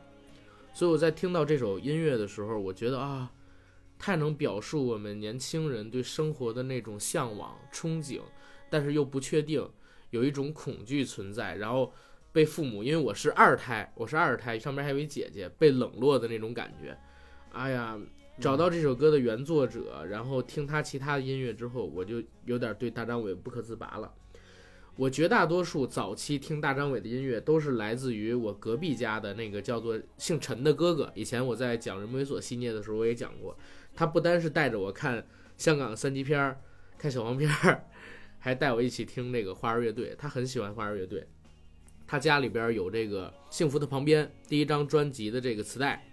[0.72, 3.30] 所以我在听到这首音乐的时候，我觉得啊，
[4.04, 8.20] 太能表述我们年轻人对生活的那种向往、憧憬，
[8.68, 9.66] 但是又不确定，
[10.10, 11.90] 有一种恐惧存在，然后
[12.30, 16.94] 被父母，因为我是二胎，我是二胎，上面还有一姐姐，被冷落的那种感觉。
[17.52, 17.98] 哎呀，
[18.38, 24.12] 找到这首歌的原作者，然后听他其他的音乐之后，我就有点对大张伟不可自拔了。
[24.96, 31.10] 我绝大多数早期听大张伟的音乐，都是来自于我隔壁家的那个叫做姓陈的哥哥。
[31.16, 33.58] 以前我在讲人猥琐系列的时候，我也讲过，
[33.94, 35.26] 他不单是带着我看
[35.56, 36.60] 香港三级片儿、
[36.98, 37.84] 看小黄片儿，
[38.38, 40.14] 还带我一起听那个花儿乐队。
[40.18, 41.26] 他很喜欢花儿乐队，
[42.06, 46.04] 他家里边有这个《幸福的旁边》第一张专辑的这个磁带。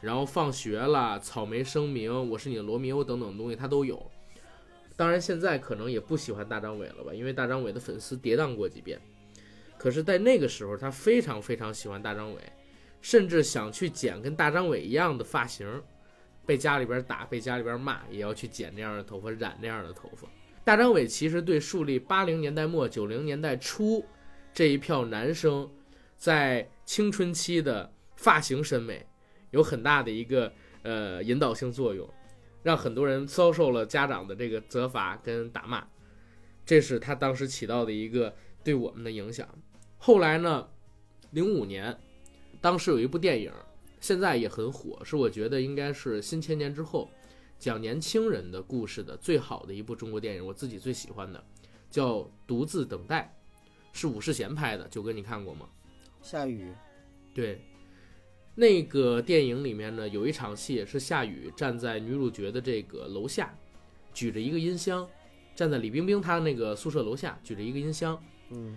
[0.00, 4.10] 然后放学了，草莓声明，我是你的罗密欧等等东西他都有。
[4.96, 9.00] 当然现在可能也不喜欢大张伟了吧，因为大张伟的粉丝跌宕过几遍。
[9.78, 12.40] 可是，在那个时候，他非常非常喜欢大张伟，
[13.00, 15.82] 甚至想去剪跟大张伟一样的发型，
[16.44, 20.28] 被家里边打，被家里边骂，也要去剪那样的头发，染那样的头发。
[20.64, 24.04] 大张伟其实对树立八零年代末九零年代初
[24.52, 25.70] 这一票男生
[26.16, 29.06] 在青春期的发型审美。
[29.50, 30.50] 有很大的一个
[30.80, 32.08] 呃引导性作用，
[32.62, 35.86] 让很多人遭受了家长的这个责罚跟打骂，
[36.64, 39.46] 这是他当时起到的一个对我们的影响。
[39.98, 40.66] 后来呢，
[41.32, 41.94] 零五年，
[42.62, 43.52] 当时有一部电影，
[44.02, 47.08] 现在也很火，是我觉得应该是新千年之后
[47.58, 51.42] 讲年轻人的故事的最好的一部中国电影，我自己最喜欢的，
[51.88, 53.34] 叫《独自等待》，
[53.98, 54.86] 是武世贤拍的。
[54.88, 55.66] 九哥，你看过吗？
[56.20, 56.70] 下雨。
[57.32, 57.62] 对。
[58.54, 63.56] 那个电影里面呢，有一场戏是夏雨站在女主角的这个楼下，
[64.12, 65.08] 举着一个音箱，
[65.54, 68.22] 站在李冰冰她那个宿舍楼下，举着一个音箱。
[68.50, 68.76] 嗯，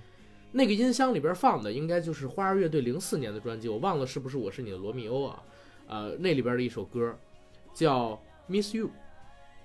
[0.58, 5.44] 那个音箱里边放的应该就是花儿乐队零四年的专辑，我忘了是不是《我是你的罗密欧》啊？
[5.86, 7.14] 呃，那里边的一首歌
[7.74, 8.12] 叫
[8.50, 8.88] 《Miss You》，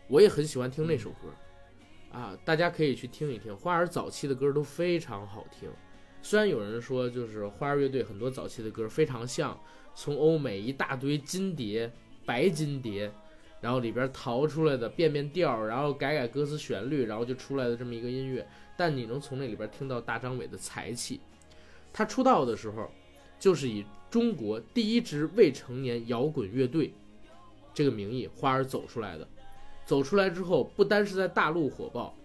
[0.09, 1.29] 我也很喜欢听那首歌。
[2.11, 5.71] 啊，大家可以去听一听，花儿早期的歌都非常好听。
[6.23, 9.57] 虽然有人说，就是花儿乐队很多早期的歌非常像
[9.95, 11.89] 从欧美一大堆金碟、
[12.27, 13.13] 白金碟，
[13.61, 18.45] 然后里边淘出来的变变调，然后改改歌词旋律，然后就出来的这么一个音乐。
[18.81, 21.21] 但你能从那里边听到大张伟的才气。
[21.93, 22.91] 他出道的时候，
[23.39, 26.95] 就是以中国第一支未成年摇滚乐队
[27.75, 29.29] 这个名义花儿走出来的。
[29.85, 32.17] 走出来之后，不单是在大陆火爆，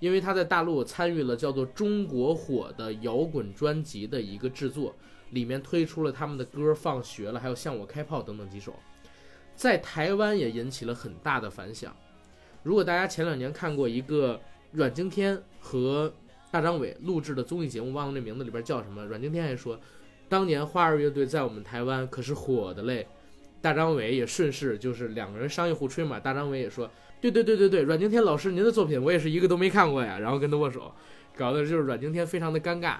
[0.00, 4.92] 因为他在大陆参与了叫做《中国火》的摇滚专辑的一个制作，
[5.30, 8.74] 里面推出了他们的歌《放学了》，还有《向我开炮》等等几首，
[9.54, 11.94] 在台湾也引起了很大的反响。
[12.64, 14.40] 如果大家前两年看过一个
[14.72, 16.12] 阮经天和
[16.50, 19.78] 大张伟录制的综艺节目，忘了那名字里边叫什么，阮经天还说，
[20.28, 23.06] 当年花儿乐队在我们台湾可是火的嘞。
[23.60, 30.92] 大张伟也顺势就是两个人商业互吹嘛，大张伟也说，对对对对对，阮经天老师您的作品我也是一个都没看过呀，然后跟他握手，
[31.36, 32.96] 搞的就是阮经天非常的尴尬。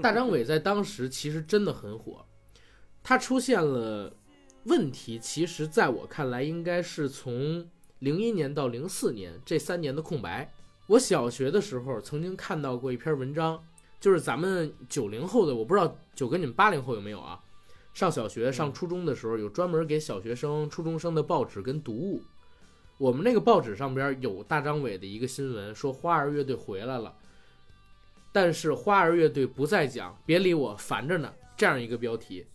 [0.00, 2.24] 大张伟在当时其实真的很火，
[3.02, 4.16] 他出现了
[4.64, 7.68] 问题，其实在我看来应该是从
[7.98, 10.50] 零一年到零四年这三年的空白。
[10.86, 13.60] 我小学的时候曾经看到过一篇文章，
[13.98, 17.40] 就是咱们九零后的，我不知道九哥你们八零后有没有啊？
[17.92, 22.22] 上小学、上初中的时候，有专门给小学生、初中生的报纸跟读物。
[22.98, 27.14] 我们那个报纸上边有大张伟的一个新闻，说花儿乐队回来了。
[28.32, 31.32] 但是花儿乐队不再讲，别理我，烦着呢。
[31.56, 32.46] 这样一个标题，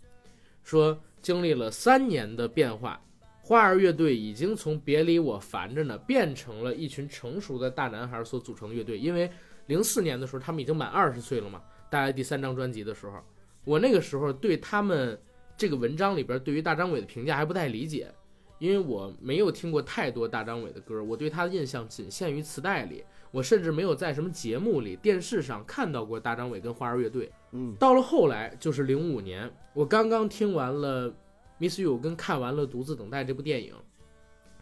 [0.64, 3.02] 说经历了三年的变化，
[3.52, 8.98] 花儿乐队已经从别理我，烦着呢，变成了一群成熟的大男孩所组成的乐队。
[8.98, 9.30] 因为
[9.66, 13.20] 零四年的时候，他们已经满二十岁了嘛，大概第三张专辑的时候，
[13.66, 15.20] 我那个时候对他们。
[15.58, 18.12] 这个文章里边对于大张伟的评价还不太理解，
[18.58, 27.32] 因为我没有听过太多大张伟的歌，我对他的印象仅限于磁带里，我甚至没有在什么节目里、电视上看到过大张伟跟花儿乐队。
[27.52, 31.12] 嗯，到了后来就是零五年，我刚刚听完了
[31.62, 33.76] 《Miss You》跟看完了《独自等待》这部电影，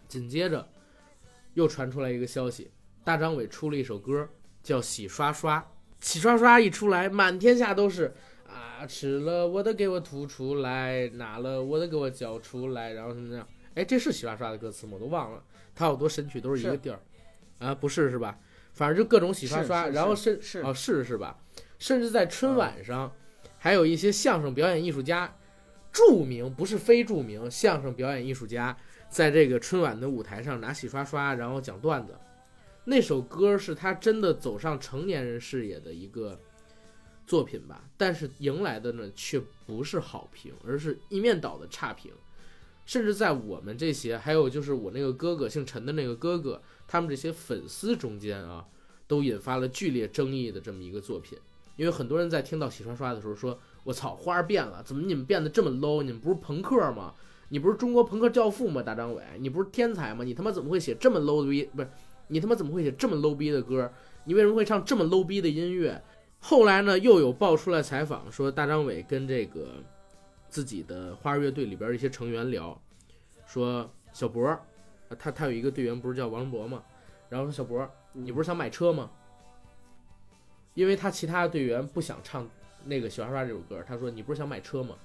[0.10, 0.68] 紧接着
[1.54, 2.70] 又传出来一个消息，
[3.06, 4.28] 大张伟出了一首歌
[4.62, 5.60] 叫《洗刷刷》，
[6.02, 8.14] 《洗刷刷》一出来，满天下都是。
[8.46, 13.48] 啊，吃了我的给我吐出来，拿了我的给我交出来，然后什么样？
[13.76, 14.94] 哎，这是洗刷刷的歌词吗？
[14.96, 15.42] 我都忘了。
[15.76, 17.00] 他好多神曲都是一个调儿，
[17.60, 18.38] 啊，不是是吧？
[18.74, 21.40] 反正就各种洗刷刷，然后甚是哦是是吧？
[21.78, 23.14] 甚至在春晚上，
[23.58, 25.34] 还有一些相声表演艺术家，
[25.92, 28.78] 著名不是非著名相声表演艺术家，
[29.10, 32.16] 在这个春晚的舞台上拿洗刷刷，然后讲段子。
[32.86, 36.40] 那首歌是他真的走上成年人视野的一个。
[37.28, 42.12] 作品吧，但是迎来的呢却不是好评，而是一面倒的差评，
[42.88, 48.66] 甚至在我们这些，还有就是我那个哥哥姓陈的那个哥哥，他们这些粉丝中间啊，
[49.06, 51.38] 都引发了剧烈争议的这么一个作品。
[51.76, 56.04] 因为很多人在听到洗刷刷的时候说：“我操，花儿变了，怎么你们变得这么 low？
[56.04, 57.12] 你们不是朋克吗？
[57.48, 58.84] 你不是中国朋克教父吗？
[58.84, 60.24] 大张伟，你不是天才吗？
[60.24, 61.68] 你他妈怎么会写这么 low 的逼？
[61.76, 61.90] 不是，
[62.28, 63.92] 你他妈怎么会写这么 low 逼的歌？
[64.26, 66.00] 你为什么会唱这么 low 逼的音乐？”
[66.38, 69.70] 后来呢，又有爆出来采访说，大张伟跟这个
[70.50, 72.80] 自己的花儿乐队里边一些成员聊，
[73.48, 74.56] 说小博，
[75.18, 76.84] 他他有一个队员不是叫王博吗？
[77.28, 79.10] 然后说小博，你不是想买车吗？
[80.76, 82.48] 因为他其他队员不想唱
[82.90, 84.96] 那个洗刷刷这首歌，他说你不是想买车吗？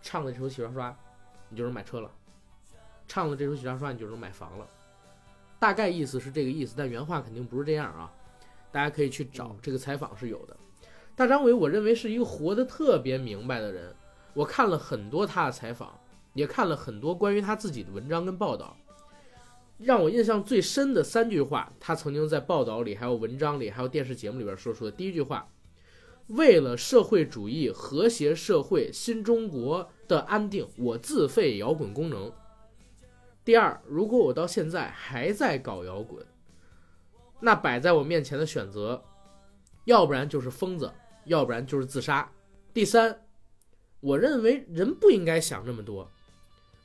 [0.00, 0.96] 唱了这首洗刷刷，
[1.48, 2.08] 你就能买车了；
[3.08, 4.66] 唱了这首洗刷刷，你就能买房了。
[5.58, 8.12] 大概意思是这个意思，但原话肯定不是这样啊。
[8.70, 10.56] 大家可以去找这个采访是有的。
[11.14, 13.94] 大张伟，我认为是一个活得特别明白的人。
[14.34, 15.98] 我看了很多他的采访，
[16.32, 18.76] 也看了很多关于他自己的文章跟报道。
[19.78, 24.90] 让我印象最深的三句话，他曾经在报道里、还有文章里、还有电视节目里边说出的。
[24.90, 25.46] 第一句话：
[26.32, 32.32] 为了社会主义和谐社会新中国的安定，我自废摇滚功能。
[33.44, 36.24] 第二，如果我到现在还在搞摇滚，
[37.40, 39.02] 那摆在我面前的选择，
[39.84, 40.92] 要不然就是疯子。
[41.26, 42.28] 要不然就是自杀。
[42.74, 43.22] 第三，
[44.00, 46.10] 我认为人不应该想那么多。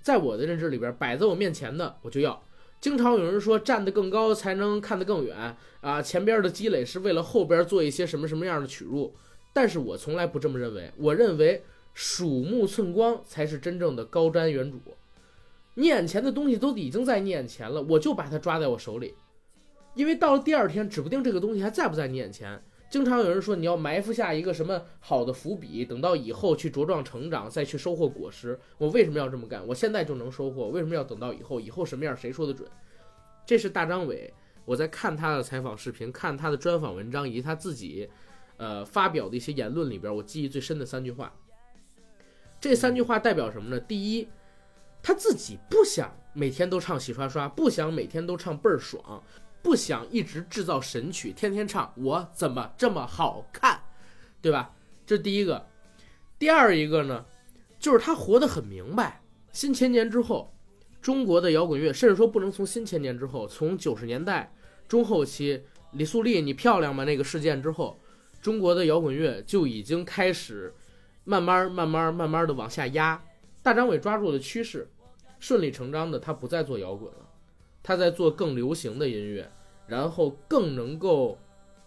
[0.04, 2.40] 在我的认知里边，摆在我面前的我就要。
[2.80, 9.16] 经常有人说站得更高才能看得更远啊，前边的积累是为了后边做一些什么什么样的取入。
[9.58, 10.92] 但是我从来不这么认为。
[10.98, 11.64] 我认为
[11.96, 14.76] 鼠目寸光才是真正的高瞻远瞩。
[15.74, 19.16] 你眼前的东西都已经在你眼前了，我就把它抓在我手里，
[19.96, 22.62] 因为到了第二天，指不定这个东西还在不在你眼前。
[22.88, 28.60] 经常有人说你要埋伏下一个什么好的伏笔，等到以后去茁壮成长，再去收获果实。
[28.78, 29.66] 我为什么要这么干？
[29.66, 31.60] 我现在就能收获，为什么要等到以后？
[31.60, 32.70] 以后什么样谁说的准？
[33.44, 34.32] 这是大张伟，
[34.66, 38.08] 我在看他的采访视频、看他的专访文章以及他自己，
[38.58, 41.34] 呃发表的一些言论里边，我记忆最深的三句话。
[42.60, 43.80] 这三句话代表什么呢？
[43.80, 44.28] 第一，
[45.02, 49.24] 他自己不想每天都唱洗刷刷，不想每天都唱倍儿爽。
[49.64, 53.82] 不想一直制造神曲，天天唱我怎么这么好看，
[54.42, 54.74] 对吧？
[55.06, 55.68] 这第一个。
[56.40, 57.26] 第二一个呢，
[57.78, 59.22] 就是他活得很明白。
[59.52, 60.54] 新千年之后，
[61.02, 64.54] 中国的摇滚乐，甚至说不能从新千年之后，从九十年代
[64.88, 68.00] 中后期，李素丽你漂亮吗那个事件之后，
[68.42, 70.74] 中国的摇滚乐就已经开始
[71.24, 73.22] 慢慢慢慢慢慢的往下压。
[73.62, 74.90] 大张伟抓住了趋势，
[75.40, 77.28] 顺理成章的他不再做摇滚了。
[77.84, 79.50] 他在做更流行的音乐，
[79.88, 81.38] 然后更能够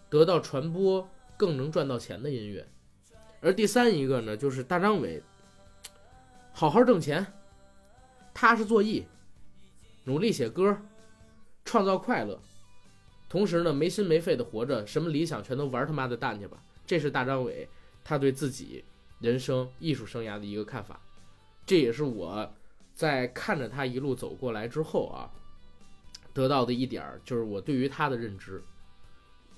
[0.09, 2.67] 得到传播、更能赚到钱的音乐。
[3.41, 5.23] 而第三一个呢，就是大张伟，
[6.53, 7.27] 好好挣钱，
[8.35, 9.07] 踏实做艺，
[10.05, 10.77] 努力写歌，
[11.65, 12.41] 创造快乐，
[13.31, 16.63] 同时呢没心没肺的活着，什么理想全都玩他妈的蛋去吧。
[16.85, 17.67] 这是大张伟
[18.05, 18.85] 他对自己
[19.21, 21.01] 人生艺术生涯的一个看法，
[21.65, 22.53] 这也是我
[22.95, 25.31] 在看着他一路走过来之后啊。
[26.33, 28.63] 得到的一点儿就是我对于他的认知。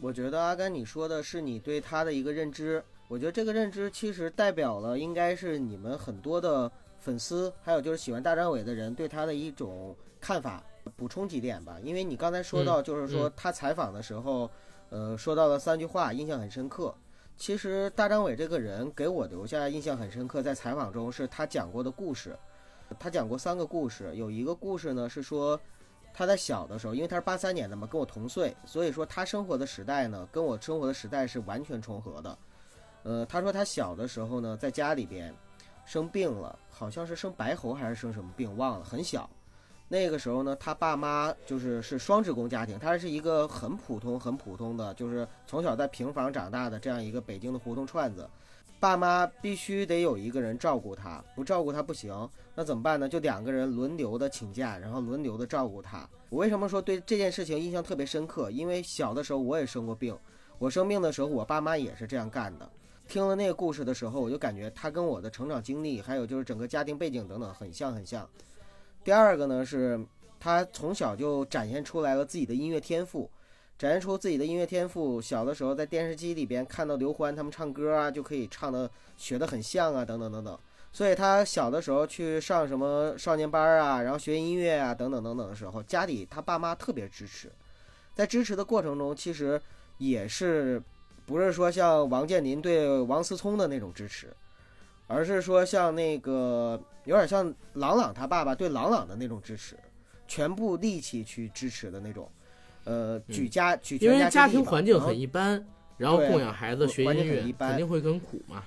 [0.00, 10.64] 我觉得阿甘你说的是你对他的一个认知，我觉得这个认知其实代表了应该是你们很多的粉丝，还有就是喜欢大张伟的人对他的一种看法。
[10.96, 14.50] 补充几点吧，因为你刚才说到就是说他采访的时候，
[14.90, 16.94] 呃，说到了三句话，印象很深刻。
[17.36, 22.38] 其实大张伟这个人给我留下印象很深刻，在采访中是他讲过的故事，
[22.98, 25.60] 他讲过三个故事，有一个故事呢是说。
[26.14, 32.38] 他在小的时候，因为他是八三年的嘛，跟我同岁，所以说他生活的时代呢，跟我生活的时代是完全重合的。
[33.02, 35.34] 呃，他说他小的时候呢，在家里边
[35.86, 39.26] 生病了，好像是生白喉还是生什么病，忘了，很小。
[39.92, 48.26] 那个时候呢，他爸妈就是是双职工家庭，他是一个很普通、很普通的，就是从小在平房长大的这样一个北京的胡同串子。
[48.80, 52.26] 爸妈必须得有一个人照顾他，不照顾他不行。
[52.54, 53.06] 那怎么办呢？
[53.06, 56.08] 就两个人轮流的请假，然后轮流的照顾他。
[56.30, 58.50] 我为什么说对这件事情印象特别深刻？
[58.50, 60.16] 因为小的时候我也生过病，
[60.58, 62.66] 我生病的时候我爸妈也是这样干的。
[63.06, 68.26] 听了那个故事的时候，我就感觉他跟我的成长经历，还有就是整个家庭背景等等很像很像。
[69.04, 70.00] 第二个呢，是
[70.38, 73.30] 他从小就展现出来了自己的音乐天赋。
[73.78, 75.20] 展现出自己的音乐天赋。
[75.20, 80.56] 小的时候在电视机里边看到刘欢他们唱歌啊，就可以唱的学的很像啊，等等等等。
[80.92, 87.50] 所以他小的时候去上什么少年班啊，然后学音乐啊，等等等等的时候，家里他爸妈特别支持。
[88.14, 89.60] 在支持的过程中，其实
[89.98, 90.80] 也是
[91.26, 94.28] 不是说像王健林对王思聪的那种支持，
[95.08, 99.76] 而是说像那个有点像朗朗他爸爸对朗朗的那种支持，
[100.26, 102.30] 全部力气去支持的那种。
[102.84, 105.64] 呃，举家举家因为家庭环境很一般，
[105.96, 108.64] 然后供养孩子学音乐肯定会很苦嘛。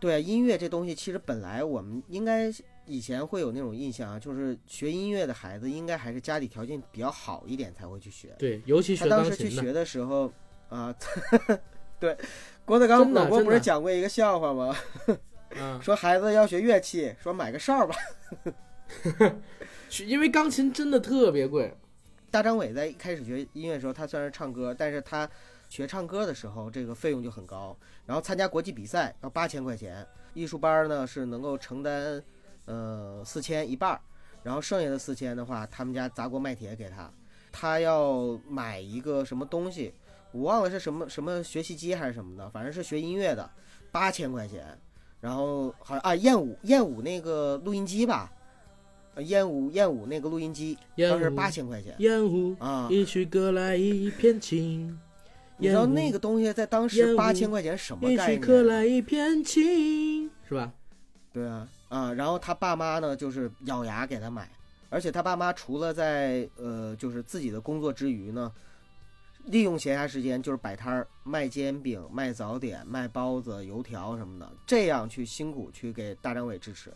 [0.00, 2.50] 对，音乐这东西其实本来我们应该
[2.86, 8.34] 以前会有那种印象啊，就是学音乐的孩子应该还是家里条件比较好一点才会去学。
[8.38, 10.32] 对，尤其他当时去学的时候
[10.68, 10.92] 啊，
[12.00, 12.16] 对，
[12.64, 14.74] 郭德纲老郭不是讲过一个笑话吗？
[15.80, 17.94] 说孩子要学乐器，说买个哨吧。
[20.06, 21.72] 因为钢琴真的特别贵。
[22.30, 25.28] 大张伟在一开始学音乐的时候，他虽然是唱歌，但是他
[25.68, 27.76] 学唱歌的时候，这个费用就很高。
[28.06, 32.22] 然后参加国际比赛要八千块钱，艺术班呢是能够承担，
[32.66, 34.00] 呃四千一半儿，
[34.44, 37.12] 然后剩下的四千的话，他们家砸锅卖铁给他。
[37.50, 39.92] 他要买一个什么东西，
[40.30, 43.50] 我忘了是什么什么学习机还是什么的，反正是学音乐的，
[43.90, 44.78] 八千块钱。
[45.20, 48.32] 然后好像啊燕舞燕舞那个录音机吧。
[49.24, 51.94] 燕舞燕舞那个录音机当时八千块钱。
[51.98, 54.98] 燕舞啊，一曲歌来一片情。
[55.58, 58.32] 你知道那个东西在当时八千块钱什么概念？
[58.32, 60.72] 一曲歌来一片情，是吧？
[61.34, 64.48] 对啊，啊，然后他爸妈呢，就是咬牙给他买，
[64.88, 68.50] 而且他爸妈除了在呃，就是自己的工作之余呢，
[69.46, 76.92] 利用闲暇时间就是摆摊儿卖煎饼、卖早点、卖包子、油条什么的，这样去辛苦去给大张伟支持。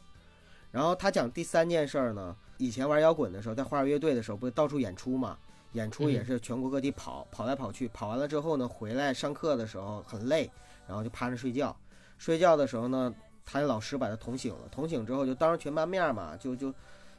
[0.71, 5.39] 然后他讲第三件事儿呢，以前玩摇滚的时候，在花儿乐队的时候，不是到处演出嘛？
[5.73, 10.49] 演出也是全国各地跑，跑来跑去，跑完了之后呢，回来上课的时候很累，
[10.87, 11.77] 然后就趴着睡觉。
[12.17, 13.13] 睡觉的时候呢，
[13.45, 16.73] 他的老师把他捅醒了，捅醒之后就当着全班面嘛，就就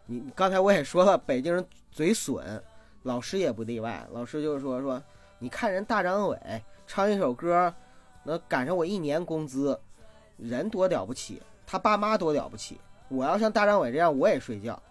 [0.05, 2.61] 你刚才我也说了，北京人嘴损，
[3.03, 5.01] 老师也不例外，老师就是说说，
[5.39, 6.37] 你看人大张伟
[6.87, 7.73] 唱一首歌，
[8.23, 9.79] 能赶上我一年工资，
[10.37, 12.79] 人多了不起，他爸妈多了不起，
[13.09, 14.81] 我要像大张伟这样我也睡觉，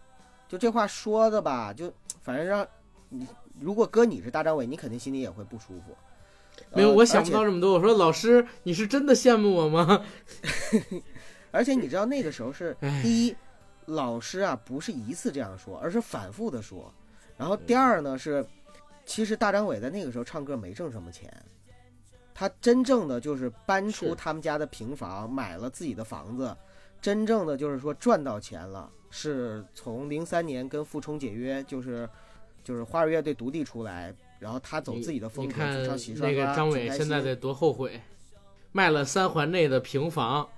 [0.49, 1.93] 就这话说的吧，就
[2.23, 2.67] 反正让
[3.09, 3.27] 你
[3.61, 5.97] 如果搁你是大张伟，你肯定心里也会不舒服。
[6.73, 7.73] 没有，呃我想不到这么多。
[7.73, 10.05] 我说老师，你是真的羡慕我吗？
[11.51, 13.37] 而且你知道那个时候是第一，
[13.87, 16.93] 老师啊不是一次这样说，而是反复的说。
[17.37, 18.45] 然后第二呢是，
[19.07, 21.31] 其实大张伟在那个时候唱歌没挣什么钱，
[22.35, 26.57] 他真正的就是搬出他们家的平房，买了自己的房子，
[27.01, 32.09] 真正的就是说赚到钱了，是从零三年跟傅冲解约，就是
[32.65, 38.01] 就是花儿乐队独立出来，然后他走自己的风格，你看主唱洗刷那个张伟现在得多后悔，
[38.73, 40.49] 卖了三环内的平房，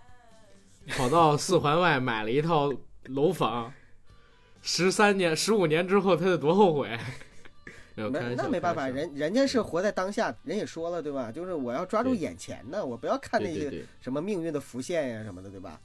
[0.88, 2.72] 跑到四环外买了一套
[3.06, 3.72] 楼房，
[4.62, 6.96] 十三年、十五年之后他得多后悔。
[7.96, 11.32] 没那没办法，人人家是活在当下，人也说了对吧？
[11.32, 15.80] 就是我要抓住眼前的，我不要看那些什么命运的浮现呀什么的，对吧？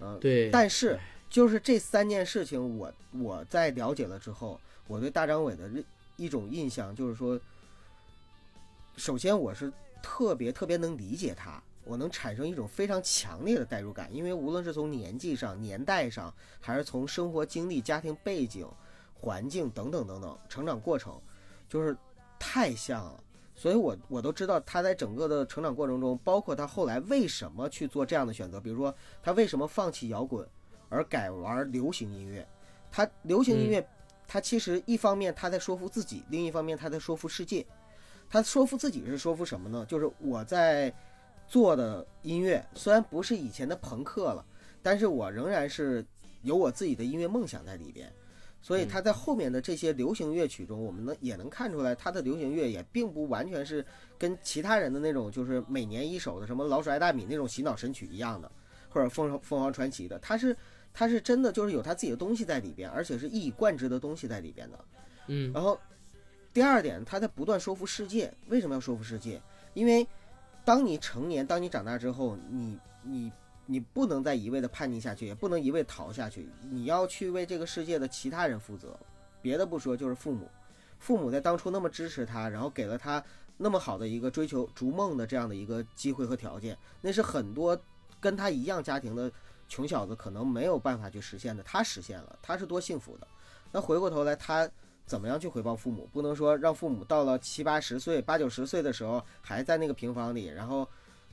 [0.00, 0.98] 嗯，对，但是
[1.28, 5.84] 就是这三件事情我，我在了解了之后，我对大张伟的认
[6.16, 7.38] 一种印象就是说，
[8.96, 9.70] 首先我是
[10.02, 18.66] 特别特别能理解他，我能产生一种非常强烈的代入感，因为无论是从年纪上、年代上，还是从生活经历、家庭背景、
[19.12, 21.20] 环境等等等等成长过程，
[21.70, 21.96] 就是
[22.38, 23.24] 太像了。
[23.54, 30.46] 所以我我都知道他在整个的成长过程中，包括他后来为什么去做这样的选择，比如说他为什么放弃摇滚
[30.88, 32.46] 而改玩流行音乐。
[32.90, 33.86] 他流行音乐，
[34.26, 37.64] 他其实一方面他在说服自己，另一方面他在说服世界。
[38.28, 39.84] 他说服自己是说服什么呢？
[39.86, 40.92] 就是我在
[41.46, 44.44] 做的音乐虽然不是以前的朋克了，
[44.82, 46.04] 但是我仍然是
[46.42, 48.10] 有我自己的音乐梦想在里边。
[48.62, 53.84] 所以他在后面的这些流行乐曲中，我们能也能看出来，他的流行乐也并不完全是
[54.18, 58.50] 跟其他人的那种就是每年一首的什么老鼠爱大米那种洗脑神曲一样的，
[58.88, 60.56] 或者凤凰凤凰传奇的，他是
[60.92, 64.78] 他是真的就是有他自己的东西在里边，而且是一以贯之的东西在里边的。
[65.28, 65.78] 嗯然后
[66.52, 68.32] 第二点，他在不断说服世界。
[68.48, 69.40] 为什么要说服世界？
[69.72, 70.06] 因为
[70.64, 73.32] 当你成年，当你长大之后，你你
[73.70, 78.98] 你不能再一味的叛逆下去，也不能一味逃下去，你要去为这个世界的其他人负责。
[79.40, 80.50] 别的不说，就是父母，
[80.98, 83.22] 父母在当初那么支持他，然后给了他
[83.56, 87.80] 那么好的一个追求逐梦的这样的一个机会和条件，那是很多
[88.18, 89.30] 跟他一样家庭的
[89.68, 93.28] 穷小子可能没有办法去实现的，他实现了，他是多幸福的。
[93.70, 94.68] 那回过头来，他
[95.06, 96.08] 怎么样去回报父母？
[96.12, 100.88] 不能说让父母到了七八十岁、八九十岁的时候还在那个平房里，然后，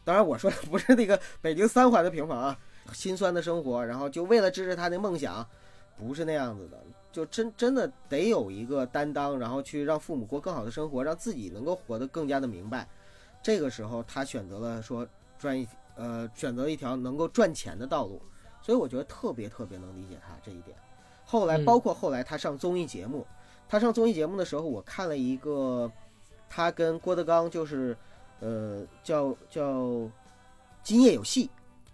[0.07, 2.57] 当然我说的不是那个北京三环的平房啊，
[2.93, 5.45] 心酸的生活，然后就为了支持他的梦想，
[5.97, 6.77] 不是那样子的，
[7.11, 12.87] 就真真的得有一个担当，然后去让父母过更好的生活，让自己能够活得更加的明白。
[13.43, 15.05] 这个时候，他选择了说
[15.37, 18.21] 赚一呃选择一条能够赚钱的道路，
[18.61, 20.77] 所以我觉得特别特别能理解他这一点。
[21.25, 23.27] 后来，嗯包括后来他上综艺节目，
[23.67, 25.91] 他上综艺节目的时候，我看了一个
[26.47, 27.97] 他跟郭德纲就是
[28.39, 29.81] 呃叫叫
[30.83, 31.47] 《今夜有戏》，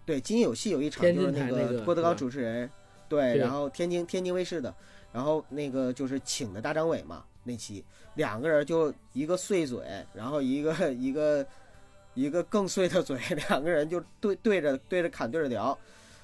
[0.04, 2.70] 对，《今夜有戏》有一场就是那个郭德纲主持人，
[3.08, 4.74] 对，对然后天津天津卫视的，
[5.12, 7.84] 然后那个就是请的大张伟嘛，那期。
[8.14, 9.80] 两个人就一个碎嘴，
[10.12, 11.44] 然后一个 一个
[12.14, 13.18] 一个更碎的嘴，
[13.48, 15.76] 两个人就对对着对着砍对着聊，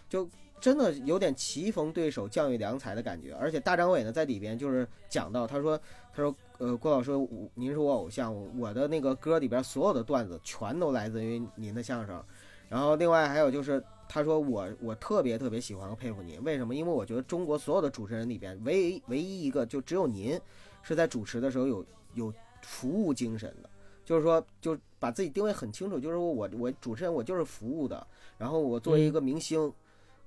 [0.08, 0.28] 就
[0.60, 3.34] 真的有点棋逢对手将遇良才的感觉。
[3.34, 5.76] 而且大张伟呢在里边就是讲到，他说
[6.14, 7.12] 他说呃郭老师，
[7.54, 12.22] 您是我偶像，我的那个歌里边所有的段子全都来自于您的相声。
[12.68, 16.74] 然后另外还有就是他说我我特别特别喜欢和佩服您，为什么？
[16.74, 20.40] 因为我觉得中国所有的主持人里边，唯唯一一个就只有您
[20.82, 21.84] 是在主持的时候有
[22.14, 22.32] 有
[22.62, 23.68] 服务精神的，
[24.04, 28.06] 就是说就把自己定位很清楚，就是我我主持人我就是服务的，
[28.38, 29.72] 然后我作为一个明星，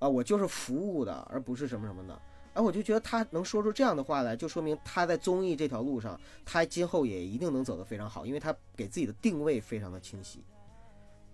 [0.04, 2.22] 啊我就是服务的，而不是什么什么的。
[2.54, 10.43] 哎，我就觉得他能说出这样的话来，就说明他在综艺这条路上，他今后也一定能走得非常好，因为他给自己的定位非常的清晰。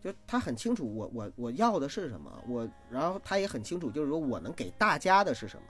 [0.01, 5.63] 就他很清楚我我我要的是什么，我然后他也很清楚，就是说我能给大家的是什么。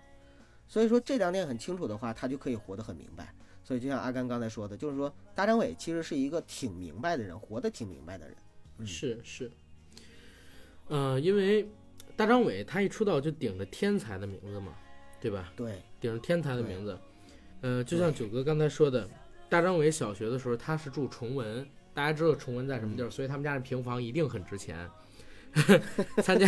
[0.68, 3.34] 所以说这两点很清楚的话，他就可以活得很明白。
[3.64, 8.36] 所以就像阿甘刚才说的，就是说大张伟其实是一个挺明白的人，活得挺明白的人。
[8.86, 9.52] 是是，
[10.88, 11.68] 呃，因为
[12.20, 14.74] 大张伟他一出道就顶着天才的名字嘛，
[15.22, 15.53] 对吧？
[15.55, 16.99] 对，顶着天才的名字，
[17.61, 19.09] 呃，就像九哥刚才说的，
[19.47, 24.89] 大张伟小学的时候他是住崇文，大家知道崇文在什么地儿，所以他们家的平房一定很值钱。
[26.22, 26.45] 参加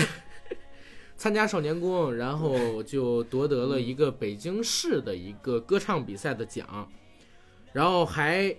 [1.15, 6.91] 参加少年宫，然后就夺得了一个北京市的一个歌唱比赛的奖，
[7.71, 8.53] 然后还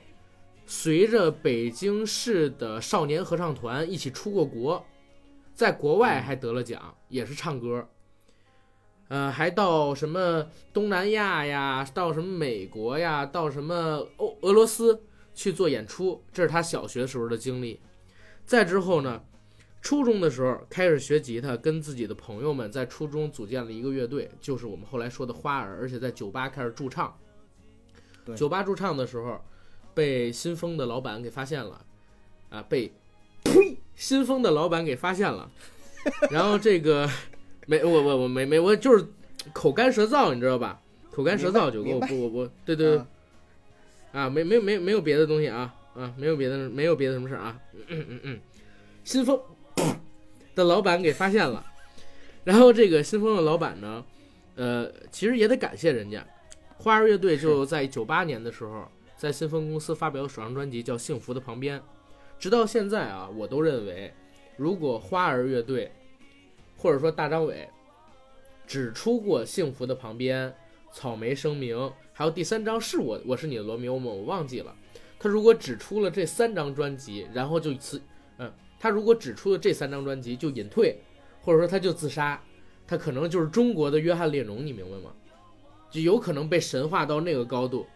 [0.65, 4.83] 随着北京市的少年合唱团一起出过国，
[5.55, 7.89] 在国外还得了奖，也是唱歌。
[9.09, 17.81] 呃，还到什么东南亚呀，到什么美国呀，到什么欧俄罗斯去做演出，这是他小学时候的经历。
[18.47, 19.23] 再之后呢，
[19.83, 27.15] 初中的时候开始学吉他，跟自己的朋友们在初中组建了一个乐队，就是我们后来说的花儿，而且在酒吧开始驻唱。
[28.35, 29.39] 酒吧驻唱的时候，
[29.93, 31.85] 被新风的老板给发现了，
[32.49, 32.91] 啊，被
[33.45, 35.51] 呸，新丰的老板给发现了，
[36.31, 37.09] 然后这个
[37.67, 39.07] 没我我我没没我就是
[39.53, 40.81] 口干舌燥，你知道吧？
[41.11, 43.07] 口干舌燥就给我不我我对对对啊
[44.13, 48.41] 啊，没没没没有别的东西啊啊，没有别的没有别的什么事儿啊，嗯嗯嗯嗯，
[49.05, 49.39] 新丰
[50.55, 51.65] 的老板给发现了，
[52.45, 54.05] 然后这个新丰的老板呢，
[54.55, 56.27] 呃，其实也得感谢人家，
[56.79, 61.79] 花儿乐队就在九八年的时候，在新丰公司发表首张专辑叫《幸福的旁边》，
[62.43, 64.13] 直到现在啊，我都认为，
[64.57, 65.93] 如果花儿乐队
[66.77, 67.69] 或者说大张伟
[68.67, 70.51] 只出过《幸福的旁边》。
[70.93, 74.11] 草莓声明，还有第三张是我我是你的罗密欧吗？
[74.11, 74.75] 我忘记了。
[75.21, 78.03] 他如果只出了这三张专辑，然后就辞，
[78.39, 80.99] 嗯，他如果只出了这三张专辑就隐退，
[81.41, 82.43] 或者说他就自杀，
[82.89, 85.15] 他可能就是中国的约翰列侬，你明白吗？
[85.91, 87.87] 就有可能被神化到那个高度，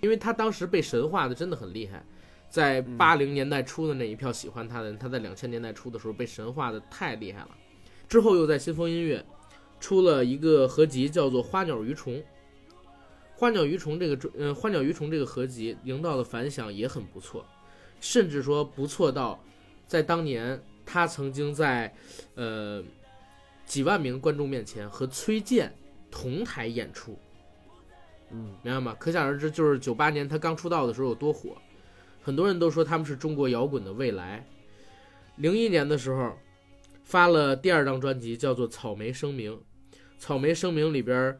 [0.00, 2.02] 因为他当时被神化的真的很厉害，
[2.56, 7.50] 在八零年代初的那一票喜欢他的人，他在两千年代初的时候被神化的太厉害了，
[8.08, 9.22] 之后又在新风音乐
[9.78, 12.14] 出了一个合集，叫做《花鸟鱼虫》。
[13.34, 17.44] 花鸟鱼虫这个专，呃，花鸟鱼虫这个合集营造的反响也很不错，
[18.00, 19.38] 甚至说不错到，
[19.86, 21.94] 在当年他曾经在，
[22.36, 22.82] 呃，
[23.66, 25.70] 几万名观众面前和崔健
[26.10, 27.18] 同台演出，
[28.30, 28.96] 嗯，明白吗？
[28.98, 31.58] 可想而知，就是九八年他刚出道的时候有多火，
[32.26, 34.44] 很多人都说他们是中国摇滚的未来。
[35.36, 36.36] 零一年的时候，
[37.04, 39.52] 发了第二张专辑，叫做《草莓声明》，
[40.18, 41.38] 《草莓声明》里边。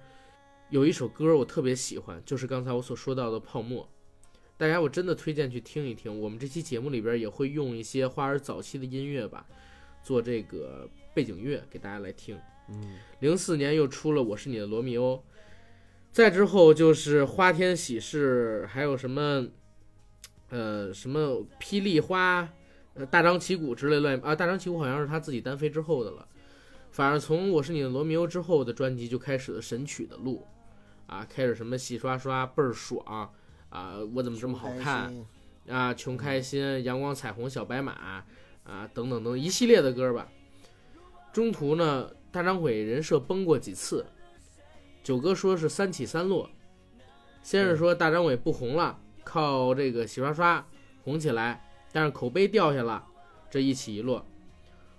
[0.70, 3.82] 有一首歌我特别喜欢，就是刚才我所说到的《泡沫》，
[4.57, 6.20] 大家我真的推荐去听一听。
[6.20, 9.45] 我们这期节目里边也会用一些花儿早期的音乐吧，
[10.05, 12.39] 做这个背景乐给大家来听。
[12.68, 15.14] 嗯，零四年又出了《我是你的罗密欧》，
[16.12, 19.49] 再之后就是《花天喜事》，还有什么，
[20.51, 22.49] 呃，什么霹雳花、
[22.95, 26.27] 呃大张旗鼓之类乱啊，大张旗鼓好像是他自己单飞之后的了。
[26.91, 30.47] 反正从《我是你的罗密欧》之后的专辑就开始了神曲的路。
[31.07, 33.31] 啊，开始什么洗刷刷倍儿爽
[33.71, 33.97] 啊！
[34.13, 35.15] 我怎么这么好看
[35.69, 35.95] 啊？
[35.95, 40.27] 穷开心，阳光彩虹小白马啊，等等等一系列的歌吧。
[41.33, 44.05] 中途呢，大张伟人设崩过几次，
[45.05, 46.51] 九哥说是三起三落。
[47.41, 50.64] 先是说大张伟不红了，靠这个洗刷刷
[51.03, 53.05] 红起来，但是口碑掉下了，
[53.51, 54.24] 这一起一落。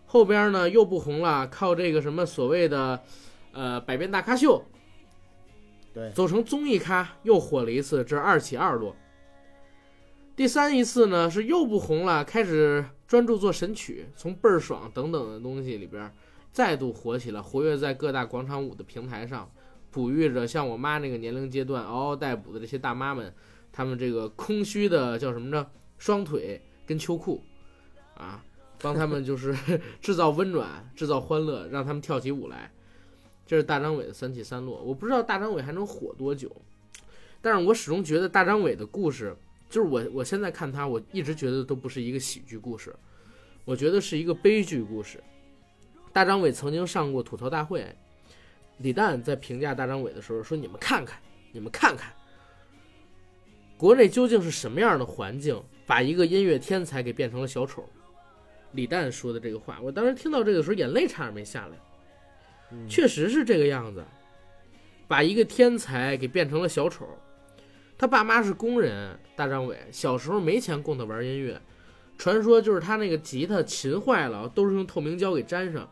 [0.06, 3.02] 后边呢又不红了，靠这个什么所谓的
[3.54, 4.62] 呃百变大咖秀。
[5.94, 8.94] 对，走成综艺咖又火了一次，这二起二落。
[10.36, 16.14] 第三一次呢是又不红了，开始专注做神曲，从倍儿爽等等的东西里边
[16.52, 19.50] 再度火起来，活跃在各大广场舞的平台上，
[19.90, 23.34] 哺育着像我妈那个年龄阶段嗷嗷待哺的这些大妈们，
[23.78, 27.44] 他们这个空虚的叫什么着双腿跟秋裤
[28.16, 28.44] 啊，
[28.82, 29.56] 帮他们就是
[30.02, 32.72] 制造温暖，制造欢乐，让他们跳起舞来。
[33.46, 36.52] 这是大张伟的三起三落，我不知道大张伟还能火多久，
[37.40, 39.38] 但是我始终觉得大张伟的故事，
[39.70, 42.92] 就是我我现在看他，我一直觉得都不是一个喜剧故事，
[43.64, 45.24] 我觉得是一个悲剧故事。
[46.12, 47.96] 大张伟曾经上过吐槽大会，
[48.80, 51.22] 李诞在评价大张伟的时候说：“你们看看，
[51.52, 52.12] 你们看看，
[53.78, 57.88] 国内究竟是什么样的环境，把一个音乐天才给变成了小丑？”
[58.74, 61.78] 李诞说的这个话，我当时听到这个时候，眼泪差点没下来。
[62.90, 64.04] 确实是这个样子，
[65.08, 67.08] 把一个天才给变成了小丑。
[67.98, 71.60] 他爸妈是工人，大张伟小时候没钱供他玩音乐，
[72.18, 75.90] 传说就是他那个吉他琴坏了，都是用透明胶给粘上，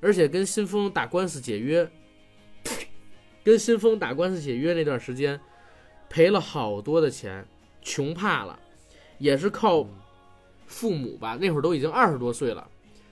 [0.00, 1.90] 而且跟新风打官司解约，
[3.42, 5.40] 跟新风打官司解约那段时间，
[6.14, 7.44] 赔了好多的钱，
[7.82, 8.56] 穷怕了，
[9.18, 9.84] 也是靠
[10.64, 12.70] 父母吧，那会儿都已经二十多岁了，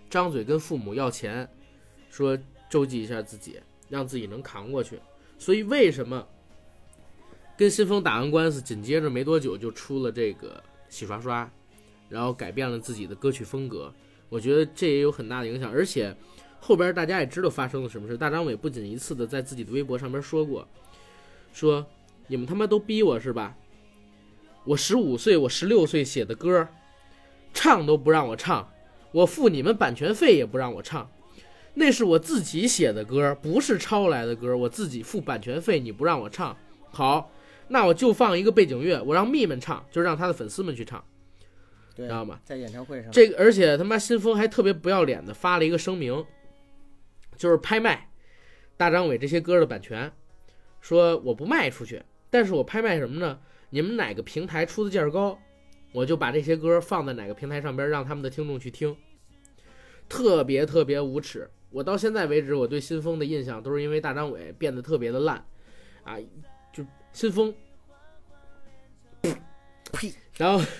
[0.08, 1.48] 张嘴跟父母要钱，
[2.08, 2.38] 说。
[2.70, 4.98] 周济一下自己，让自己能扛过去。
[5.38, 6.26] 所以为什么
[7.54, 11.50] 跟新风打完官司，紧接着没多久就出了这个洗刷刷，
[12.08, 13.92] 然后改变了自己的歌曲风格？
[14.30, 15.70] 我觉得这也有很大的影响。
[15.70, 16.16] 而且
[16.60, 18.16] 后边大家也知道发生了什么事。
[18.16, 20.66] 大张伟不仅一次的在自己的微博上面说过，
[21.52, 21.86] 说
[22.26, 23.56] 你们他妈都逼我是吧？
[24.64, 26.68] 我十五岁，我十六岁写的歌，
[27.52, 28.72] 唱都不让我唱，
[29.10, 31.10] 我付你们版权费也不让我唱，
[31.74, 36.56] 那是我自己写的歌，不是抄来的歌，我自己付版权费，你不让我唱，
[36.90, 37.32] 好，
[37.68, 41.04] 那我就放一个背景乐，我让蜜们唱，就让他的粉丝们去唱，
[41.96, 42.38] 知道吗？
[42.44, 46.24] 在演唱会上，这个，而且他妈新风还特别不要脸的发了一个声明，
[47.36, 48.08] 就是拍卖
[48.76, 50.12] 大张伟这些歌的版权，
[50.80, 52.00] 说我不卖出去，
[52.32, 53.38] 但是我拍卖什么呢？
[53.68, 55.38] 你们哪个平台出的价高，
[55.92, 58.96] 我就把这些歌放在哪个平台上边，让他们的听众去听，
[60.08, 61.46] 特别特别无耻。
[61.68, 65.44] 我到现在为止，我对新风的印象都是因为大张伟变得特别的烂，
[66.04, 66.16] 啊，
[66.72, 67.54] 就新风，
[69.92, 70.64] 呸，然后。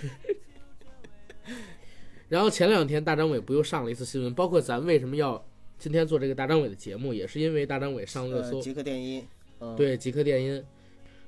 [2.29, 5.45] 然后前两天大张伟不又上了一次新闻，包括咱为什么要
[5.77, 8.57] 今天做这个大张伟的节目，也是因为大张伟上热搜。
[8.57, 9.29] 呃，极客电音，
[9.61, 10.65] 嗯，对，极客电音，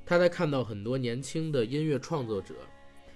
[0.06, 2.54] 他在看到很多年轻的音乐创作者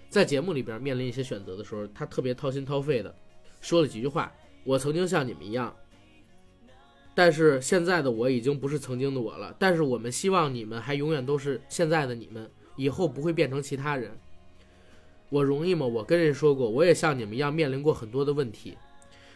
[0.08, 3.14] 在节目里边面临一些选择的时候，他特别掏心掏肺的
[3.60, 4.32] 说了几句话。
[4.64, 5.74] 我曾经像你们一样，
[7.14, 9.54] 但是现在的我已经不是曾经的我了。
[9.58, 14.10] 但是我们希望你们还永远都是现在的你们，以后不会变成其他人。
[15.30, 15.86] 我容易吗？
[15.86, 18.76] 我跟人说过，我也像你们一样面临过很多的问题。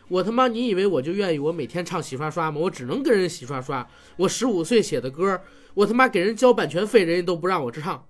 [0.09, 2.61] 我他妈，你以为我就愿意我每天唱洗刷刷吗？
[2.61, 3.88] 我只能跟人洗刷刷。
[4.16, 5.40] 我十五岁写的歌，
[5.74, 8.07] 我他妈给人交版权费，人家都不让我唱。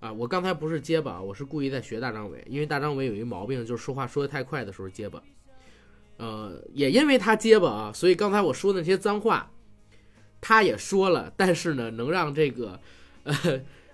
[0.00, 5.22] 啊，我刚才不是结巴，我是故意在学大张伟，因为大张伟有一毛病，就是说话说的太快的时候结巴。
[6.16, 9.50] 呃，也因为他结巴啊，所以刚才我说那些脏话，
[10.40, 12.80] 他也说了，但是呢，能让这个
[13.24, 13.34] 呃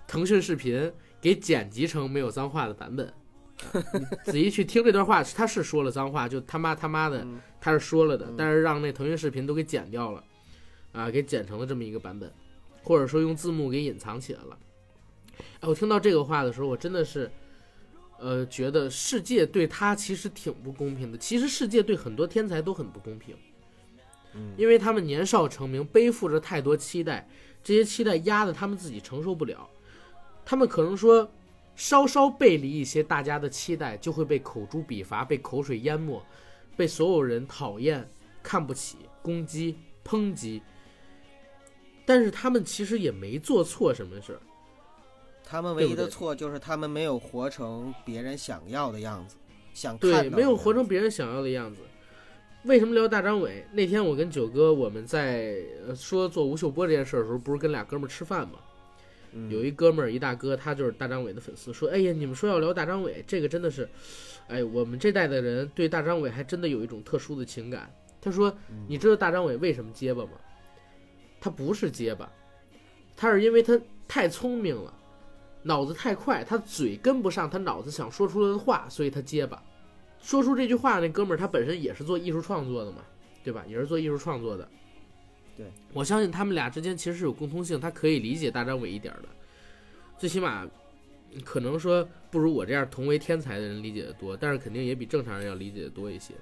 [0.07, 0.91] 腾讯视频。
[1.21, 3.13] 给剪辑成没有脏话的版本，
[4.25, 7.25] 仔细去听这段话，他是说了脏话，就他妈他妈的，
[7.59, 10.23] 他是说了的，但是让那腾讯视频都给剪掉了，
[10.93, 12.31] 啊，给剪成了这么一个版本，
[12.83, 14.57] 或者说用字幕给隐藏起来了。
[15.59, 17.29] 哎，我听到这个话的时候，我真的是，
[18.17, 21.17] 呃，觉得世界对他其实挺不公平的。
[21.17, 23.35] 其实世界对很多天才都很不公平，
[24.35, 27.27] 嗯，因为他们年少成名，背负着太多期待，
[27.61, 29.69] 这些期待压得他们自己承受不了。
[30.45, 31.29] 他们可能说，
[31.79, 36.21] 稍稍背离一些大家的期待，就会被口诛笔伐，被口水淹没，
[36.75, 38.05] 被所有人讨厌、
[38.43, 40.61] 看不起、攻击、抨击。
[42.05, 44.41] 但是他们其实也没做错什么事儿，
[45.41, 49.37] 他们唯一的错就是他们没有活成别人想要的样子，
[49.73, 51.79] 想对，没有活成别人想要的样子。
[52.65, 53.65] 为什么聊大张伟？
[53.71, 55.55] 那天我跟九哥我们在
[55.95, 58.59] 说做吴秀波这件事的时候，不是跟俩哥们儿吃饭吗？
[59.49, 63.87] 有一哥们儿，一大哥，他就是大张伟的粉丝，说：“哎呀，你们说要聊大张伟，这个真的是，
[64.47, 68.53] 哎，我们这代的人对大张伟还真的有一种特殊的情感。”他说
[68.87, 70.31] ：“你知道大张伟为什么结巴吗？
[71.39, 72.29] 他不是结巴，
[73.15, 74.93] 他是因为他太聪明了，
[75.63, 79.63] 脑子太快，他嘴跟不上他脑子想说出来的话，所以他结巴。
[80.19, 83.03] 说出这句话那哥们儿，他本身也是做艺术创作的嘛，
[83.43, 83.63] 对吧？
[83.67, 84.67] 也是做艺术创作的。”
[85.59, 89.27] 对，我相信他们俩之间其实是有共通性，他可以理解大张伟一点的，
[90.17, 90.65] 最起码
[91.43, 96.33] 可能说不如我这样同为天才的人理解的多，但是肯定也比正常人要理解的多一些。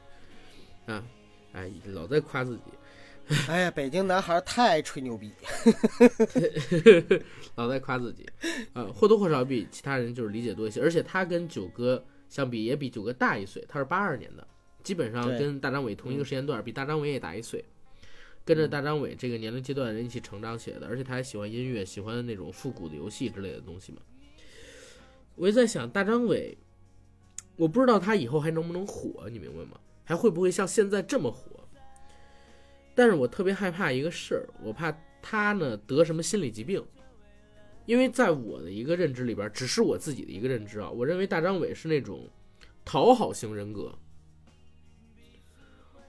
[0.86, 1.03] 啊，
[1.53, 2.61] 哎，老在夸自己。
[3.49, 5.32] 哎呀，北京男孩太吹牛逼，
[7.55, 8.24] 老在夸自己。
[8.74, 14.47] 啊，或多或少比其他人就是理解多一些，而且他跟九哥相比也比九哥大一岁，他是八二年的，
[14.84, 17.65] 基本上跟大张伟同一个时间段，比大张伟也大一岁。
[18.48, 24.02] 跟着大张伟这个年龄阶段的人一起成长起来的，而且他还喜欢音乐，喜欢那种复古的游戏之类的东西嘛。
[25.36, 26.58] 我就在想，大张伟，
[27.58, 29.78] 我不知道他以后还能不能火，你明白吗？
[30.06, 31.68] 还会不会像现在这么火？
[32.95, 36.82] 但是我特别害怕一个事儿，我怕他呢得什么心理疾病。
[37.86, 42.30] 因为在我的一个认知里边，只是我自己的一个认知啊，我认为大张伟是那种
[42.86, 43.93] 讨好型人格，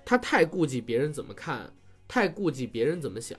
[0.05, 1.73] 他太顾及别人怎么看。
[2.09, 3.39] 太顾及别人怎么想，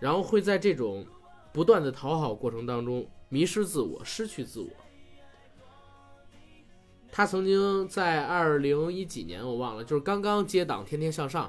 [0.00, 1.06] 然后会在这种
[1.52, 4.68] 不断的讨好过程当中迷失自我，失去自我。
[7.10, 11.46] 他曾经在二零一几年，我忘了，就是刚刚接档《天天向上》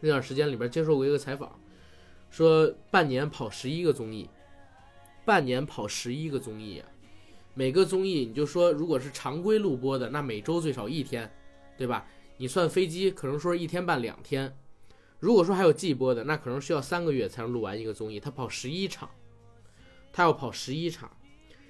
[0.00, 1.60] 那段时间里边接受过一个采访，
[2.30, 4.28] 说半年跑十一个综艺，
[5.24, 6.88] 半年跑十一个综艺啊，
[7.54, 11.30] 每个综艺你就说如果是常规录播的，那每周最少一天，
[11.76, 12.06] 对吧？
[12.38, 14.56] 你算飞机，可能说一天半两天。
[15.22, 18.18] 如果说还有季播的，那可能需要三个月才能录完一个综艺。
[18.18, 19.08] 他跑十一场，
[20.12, 21.16] 他要跑十一场，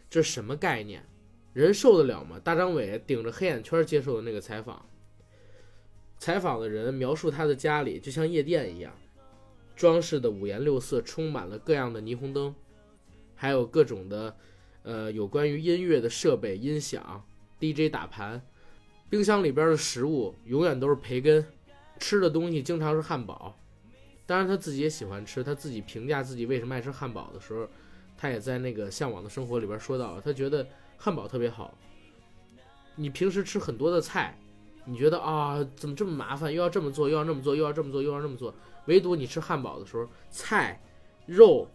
[0.08, 1.06] 这是什么概念？
[1.52, 2.40] 人受得了吗？
[2.42, 4.88] 大张伟顶着黑眼圈接受的那个采访，
[6.16, 8.90] 采访的人描述他的家里就像夜店一样，
[9.76, 12.54] 装饰的五颜六色，充满了各样的霓虹灯，
[13.34, 14.34] 还有各种的，
[14.82, 17.22] 呃，有关于音乐的设备、音响、
[17.60, 18.42] DJ 打盘。
[19.10, 21.46] 冰箱里边的食物永远都是培根，
[22.02, 23.56] 吃的东西经常是汉堡。
[24.26, 27.68] 当然他自己也喜欢吃，他自己评价自己为什么爱吃汉堡的时候，
[28.16, 31.78] 他也在那个《向往的生活》里边说到了，他觉得汉堡特别好。
[32.96, 34.36] 你平时吃很多的菜，
[34.84, 36.52] 你觉得啊，怎么这么麻烦？
[36.52, 38.52] 又要这么做，又要那么做，又要这么做，又要那么做。
[38.86, 40.80] 唯独你吃汉堡的时候，菜、
[41.26, 41.68] 肉、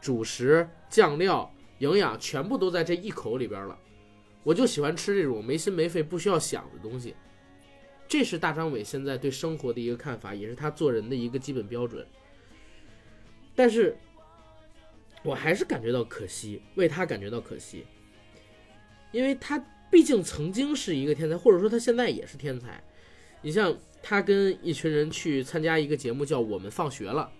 [0.00, 3.76] 主食、酱料、营养全部都在这一口里边了。
[4.44, 7.14] 我就喜欢吃这种没心没肺、不需要想的东西。
[8.12, 12.06] 这是大张伟现在对生活的一个看法，也是他做人的一个基本标准。
[13.54, 13.96] 但是，
[15.22, 17.86] 我还是感觉到可惜，为他感觉到可惜，
[19.12, 19.58] 因为他
[19.90, 22.84] 毕竟曾经是一个天才，或者说他现在也是天才。
[23.40, 27.32] 你像他跟一群人去参加一个节目，叫《我们放学了》。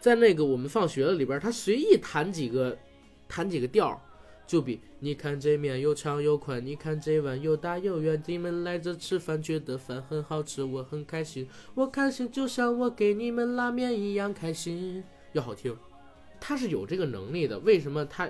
[0.00, 2.78] 在那个《我们放学了》里边，他随意弹几个，
[3.28, 4.00] 弹几个调儿。
[4.52, 8.22] 就比你看这面又长又宽，你看这碗又大又圆。
[8.26, 11.48] 你们来这吃饭，觉得饭很好吃，我很开心。
[11.74, 15.74] 我开心就像我给你们拉面一样开心，要好听。
[16.38, 18.28] 他是有这个能力的，为什么他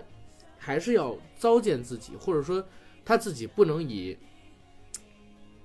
[0.59, 2.65] 还是要糟践自己，或者说
[3.05, 4.17] 他自己不能以？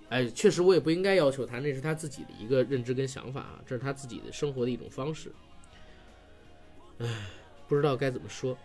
[0.09, 5.31] 哎，确实我也不应该要求他，那是他自己的一个认知跟想法啊，这是他自己的生活的一种方式。
[6.97, 7.07] 唉，
[7.67, 8.57] 不知道该怎么说。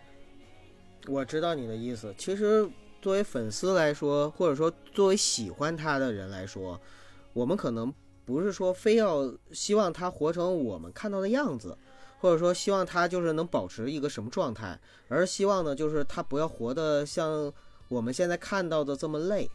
[1.07, 2.13] 我知道你的意思。
[2.17, 2.67] 其实，
[3.01, 6.79] 作为粉丝来说，或者说作为喜欢他的人来说，
[7.33, 7.93] 我们可能
[8.25, 11.77] 不是说非要希望他活成我们看到的样子，
[12.19, 14.79] 或者说希望他就是能保持一个什么状态，
[15.09, 17.51] 而希望呢，就是他不要活得像
[17.89, 19.49] 我们现在看到的这么累。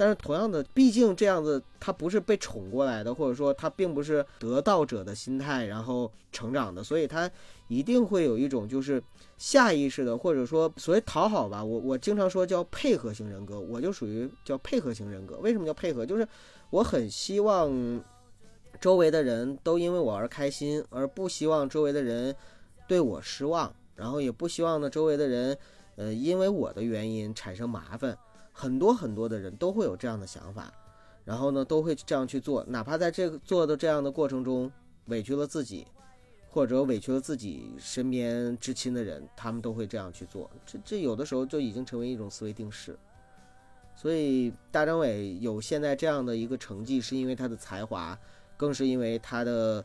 [0.00, 7.30] 但是同样的，毕竟这样子，他不是被宠过来的，或者说他并不是得道者的心态，然后成长的，所以他
[7.68, 9.02] 一定会有一种就是
[9.36, 11.62] 下意识的，或者说所谓讨好吧。
[11.62, 15.36] 我我经常说叫配合型人格，我就属于叫配合型人格。
[15.40, 16.06] 为什么叫配合？
[16.06, 16.26] 就是
[16.70, 17.70] 我很希望
[18.80, 22.34] 周围的人都因为我而开心，而不希望周围的人
[22.88, 25.54] 对我失望，然后也不希望呢周围的人
[25.96, 28.16] 呃因为我的原因产生麻烦。
[28.60, 30.70] 很多很多的人都会有这样的想法，
[31.24, 34.70] 然后呢，都会这样去做，哪怕在这个做的这样的过程中
[35.06, 35.86] 委屈了自己，
[36.50, 40.50] 或者委屈了自己身边至亲的人，他们都会这样去做。
[40.66, 42.94] 这这有的时候就已经成为一种思维定式。
[43.96, 48.18] 所以大张伟有现在这样的一个成绩，是因为他的才华，
[48.58, 49.82] 更是因为他的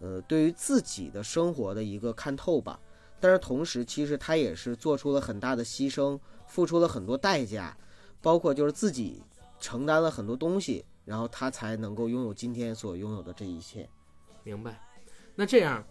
[0.00, 2.80] 呃对于自己的生活的一个看透吧。
[3.20, 7.76] 但是同时，其实他也是做出了很大的牺牲，付出了很多代价。
[8.24, 9.22] 包括就是自己
[9.60, 13.86] 承担了很多东西，然后他才能够拥有今天所拥有的这一切。
[14.42, 14.80] 明白？
[15.36, 15.84] 那这样，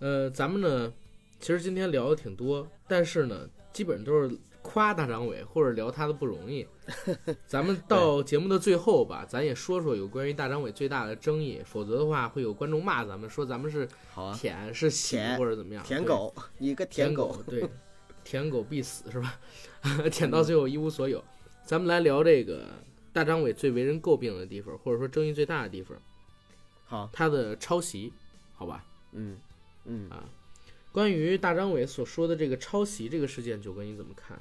[0.00, 0.92] 呃，咱们呢，
[1.38, 6.66] 其实今天聊的挺多，但是呢，基本都是夸大张伟或者聊他的不容易。
[7.46, 13.88] 咱们到节目的最后吧，咱也说说有关于大张伟最大的争议，否则的话会有观众骂咱们，说咱们是
[14.36, 15.84] 舔是舔或者怎么样？
[15.84, 17.68] 舔狗，一个舔狗，对，
[18.24, 19.38] 舔狗必死是吧？
[20.10, 21.22] 舔到最后一无所有。
[21.68, 22.64] 咱们来聊这个
[23.12, 25.98] 大张伟最为人诟病的地方，或者说争议最大的地方。
[26.86, 28.10] 好，他的抄袭，
[28.54, 28.86] 好吧？
[29.12, 29.36] 嗯
[29.84, 30.24] 嗯啊，
[30.92, 34.40] 关于大张伟所说的这个抄袭这个事件，九哥你怎么看？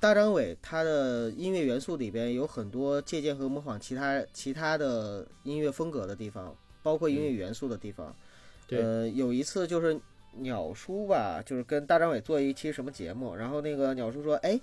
[0.00, 8.14] 大张伟他的音乐元素里边有很多借鉴和模仿其他其他的音乐风格的地方，包括音乐元素的地方。
[8.68, 9.98] 呃，有一次就是
[10.34, 14.60] 鸟叔吧，就是跟大张伟做一期什么节目，然后那个鸟叔说：“哎，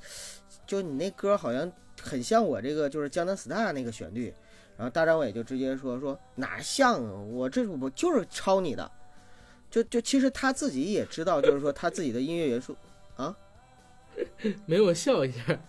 [0.68, 1.68] 就你那歌好像。”
[2.02, 4.34] 很像我这个就是江南 star 那个旋律，
[4.78, 8.90] 然后大张伟就直接说说哪像啊，我这我就是抄你的，
[9.70, 12.76] 就就其实他自己也知道，就是说他自己的音乐元素
[13.16, 13.36] 啊，
[14.66, 15.60] 没有笑一下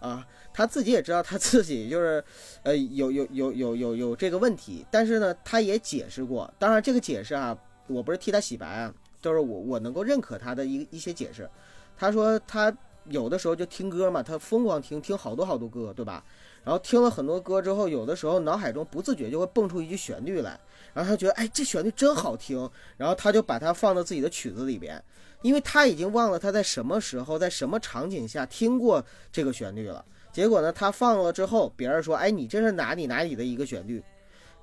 [0.00, 2.24] 啊，他自己也知道他自己就是
[2.62, 7.56] 呃有有有有有有这个问题，但是呢他也解释过，当然这个解释啊，
[7.86, 11.48] 我不是替他洗白啊，就是我我能够认可他的一一些解释，
[11.96, 12.74] 他说他。
[13.10, 16.24] 有的时候就听歌嘛，他疯狂听，听好多好多歌，对吧？
[16.64, 20.58] 然后听了很多歌之后，有的时候脑海中不自觉就会蹦出一句旋律来，
[20.94, 25.02] 然后他觉得，哎，这旋律真好听，然后他就把它放到自己的曲子里边，
[25.42, 30.02] 因为他已经忘了他在什么时候、在什么场景下听过这个旋律了。
[30.32, 34.02] 结果呢，他放了之后，别人说，哎，你这是哪里哪里的一个旋律？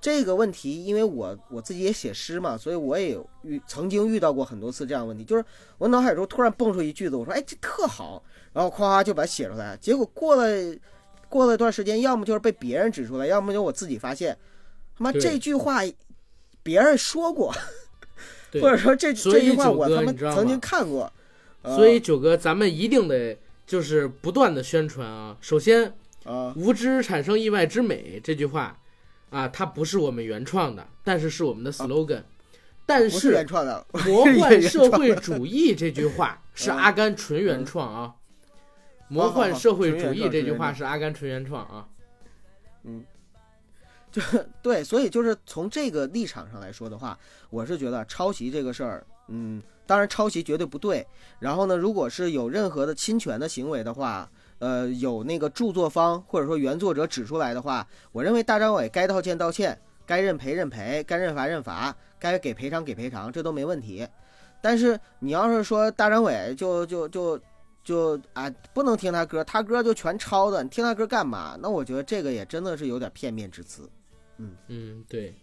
[0.02, 5.46] 这个问题，因为我我自己也写诗嘛，所以我也遇曾经遇到过很多次这样的问题，就是
[5.78, 8.22] 我脑海中突然蹦出一句子，我说，哎，这特好。
[8.54, 10.76] 然后夸就把它写出来，结果过了
[11.30, 14.38] 过了一段时间，要么就是被别人指出来，要么就我自己发现，
[14.98, 15.80] 他妈这句话
[16.62, 17.56] 别人说过，
[18.60, 21.10] 或者说这这句话我他妈曾经看过，
[21.62, 25.38] 呃所以九哥，咱们一定得就是不断的宣传啊。
[25.40, 25.94] 首先，
[26.26, 28.78] 啊无知产生意外之美这句话
[29.32, 32.22] 啊，它不是我们原创的，但是是我们的 slogan。
[32.86, 38.14] 但是原创的，魔幻 社会主义这句话是嗯阿甘纯原创啊。
[39.08, 41.88] 魔幻社会主义这句话是阿甘纯原创啊。
[42.84, 43.06] 嗯，
[44.12, 44.22] 就
[44.62, 47.18] 对，所以就是从这个立场上来说的话，
[47.50, 51.06] 我是觉得抄袭这个事儿，嗯，当然抄袭绝对不对。
[51.40, 54.30] 然后呢，如果是有任何的侵权的行为的话，
[54.62, 64.08] 呃，有那个著作方或者说原作者指出来的话，我认为大张伟该道歉道歉，该认赔认赔，该认罚认罚，该给赔偿给赔偿，这都没问题。
[64.62, 67.40] 但是你要是说大张伟就就就
[67.84, 71.58] 就啊，不能听他歌，他歌就全抄的，你听他歌干嘛？
[71.60, 73.90] 那我觉得这个也真的是有点片面之词。
[74.38, 75.34] 嗯嗯，对。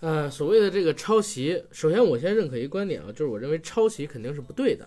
[0.00, 4.86] 呃，所谓的这个抄袭，首先我先认可一个观点啊，就是我认为抄袭肯定是不对的。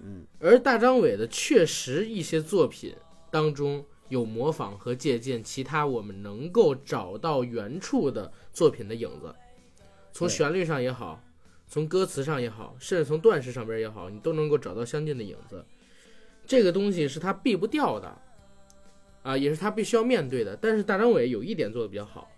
[0.00, 2.94] 嗯，而大张伟的确实一些作品
[3.30, 9.34] 当中有模仿和借鉴其他我们能够找到原处的作品的影子，
[10.12, 11.20] 从旋律上也好，
[11.66, 15.64] 从歌词上也好，甚至从段式上边也好，你都能够找到相近的影子。
[16.46, 18.16] 这个东西是他避不掉的，
[19.22, 20.56] 啊，也是他必须要面对的。
[20.56, 22.30] 但是大张伟有一点做的比较好，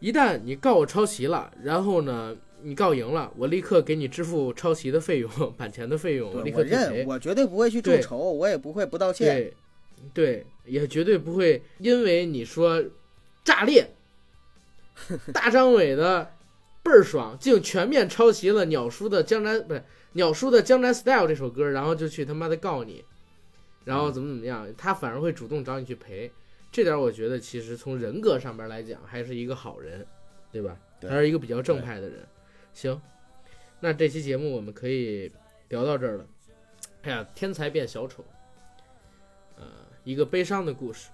[0.00, 7.04] 一旦你告我抄袭了，然后呢，你告赢了，我立刻给你支付抄袭的费用、 版权的费用，我认，刻拒赔。
[7.06, 9.36] 我绝对不会去众筹，我也不会不道歉。
[9.36, 9.54] 对，
[10.14, 12.82] 对，也绝对不会因为你说
[13.44, 13.90] 炸裂，
[15.34, 16.32] 大张伟的
[16.82, 23.04] 倍儿爽，竟全面抄袭了鸟叔的《江南》不是鸟叔的《江南 Style》这首歌，然后就去他妈的告你，
[23.84, 26.32] 然后怎么怎么样，他反而会主动找你去赔。
[26.72, 30.06] 这点我觉得其实从人格上边来讲，还是一个好人，
[30.50, 30.76] 对吧？
[31.00, 32.18] 对还是一个比较正派的人。
[32.74, 33.00] 行，
[33.80, 35.32] 那这期节目我们可以
[35.68, 36.26] 聊到这儿了。
[37.02, 38.24] 哎呀，天才变小丑，
[39.56, 39.64] 呃，
[40.04, 41.08] 一个悲伤的故事。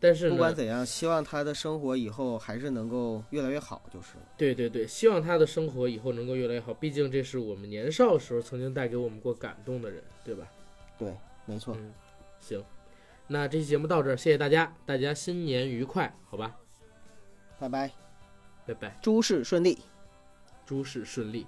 [0.00, 4.22] 但是不管，怎样，希望他的生活以后还是能够越来越好，就是了。
[4.36, 6.74] 对对对，希望他的生活以后能够越来越好。
[6.74, 10.46] 毕竟这是我们年少时候曾经带给我们过感动的人，对吧？
[10.98, 11.10] 对，
[11.46, 11.74] 没错。
[11.78, 11.94] 嗯，
[12.38, 12.62] 行，
[13.26, 16.54] 那这期节目到这儿，谢谢大家，大家新年愉快，好吧？
[17.58, 17.90] 拜拜，
[18.66, 19.78] 拜拜，诸事顺利。
[20.64, 21.46] 诸事顺利。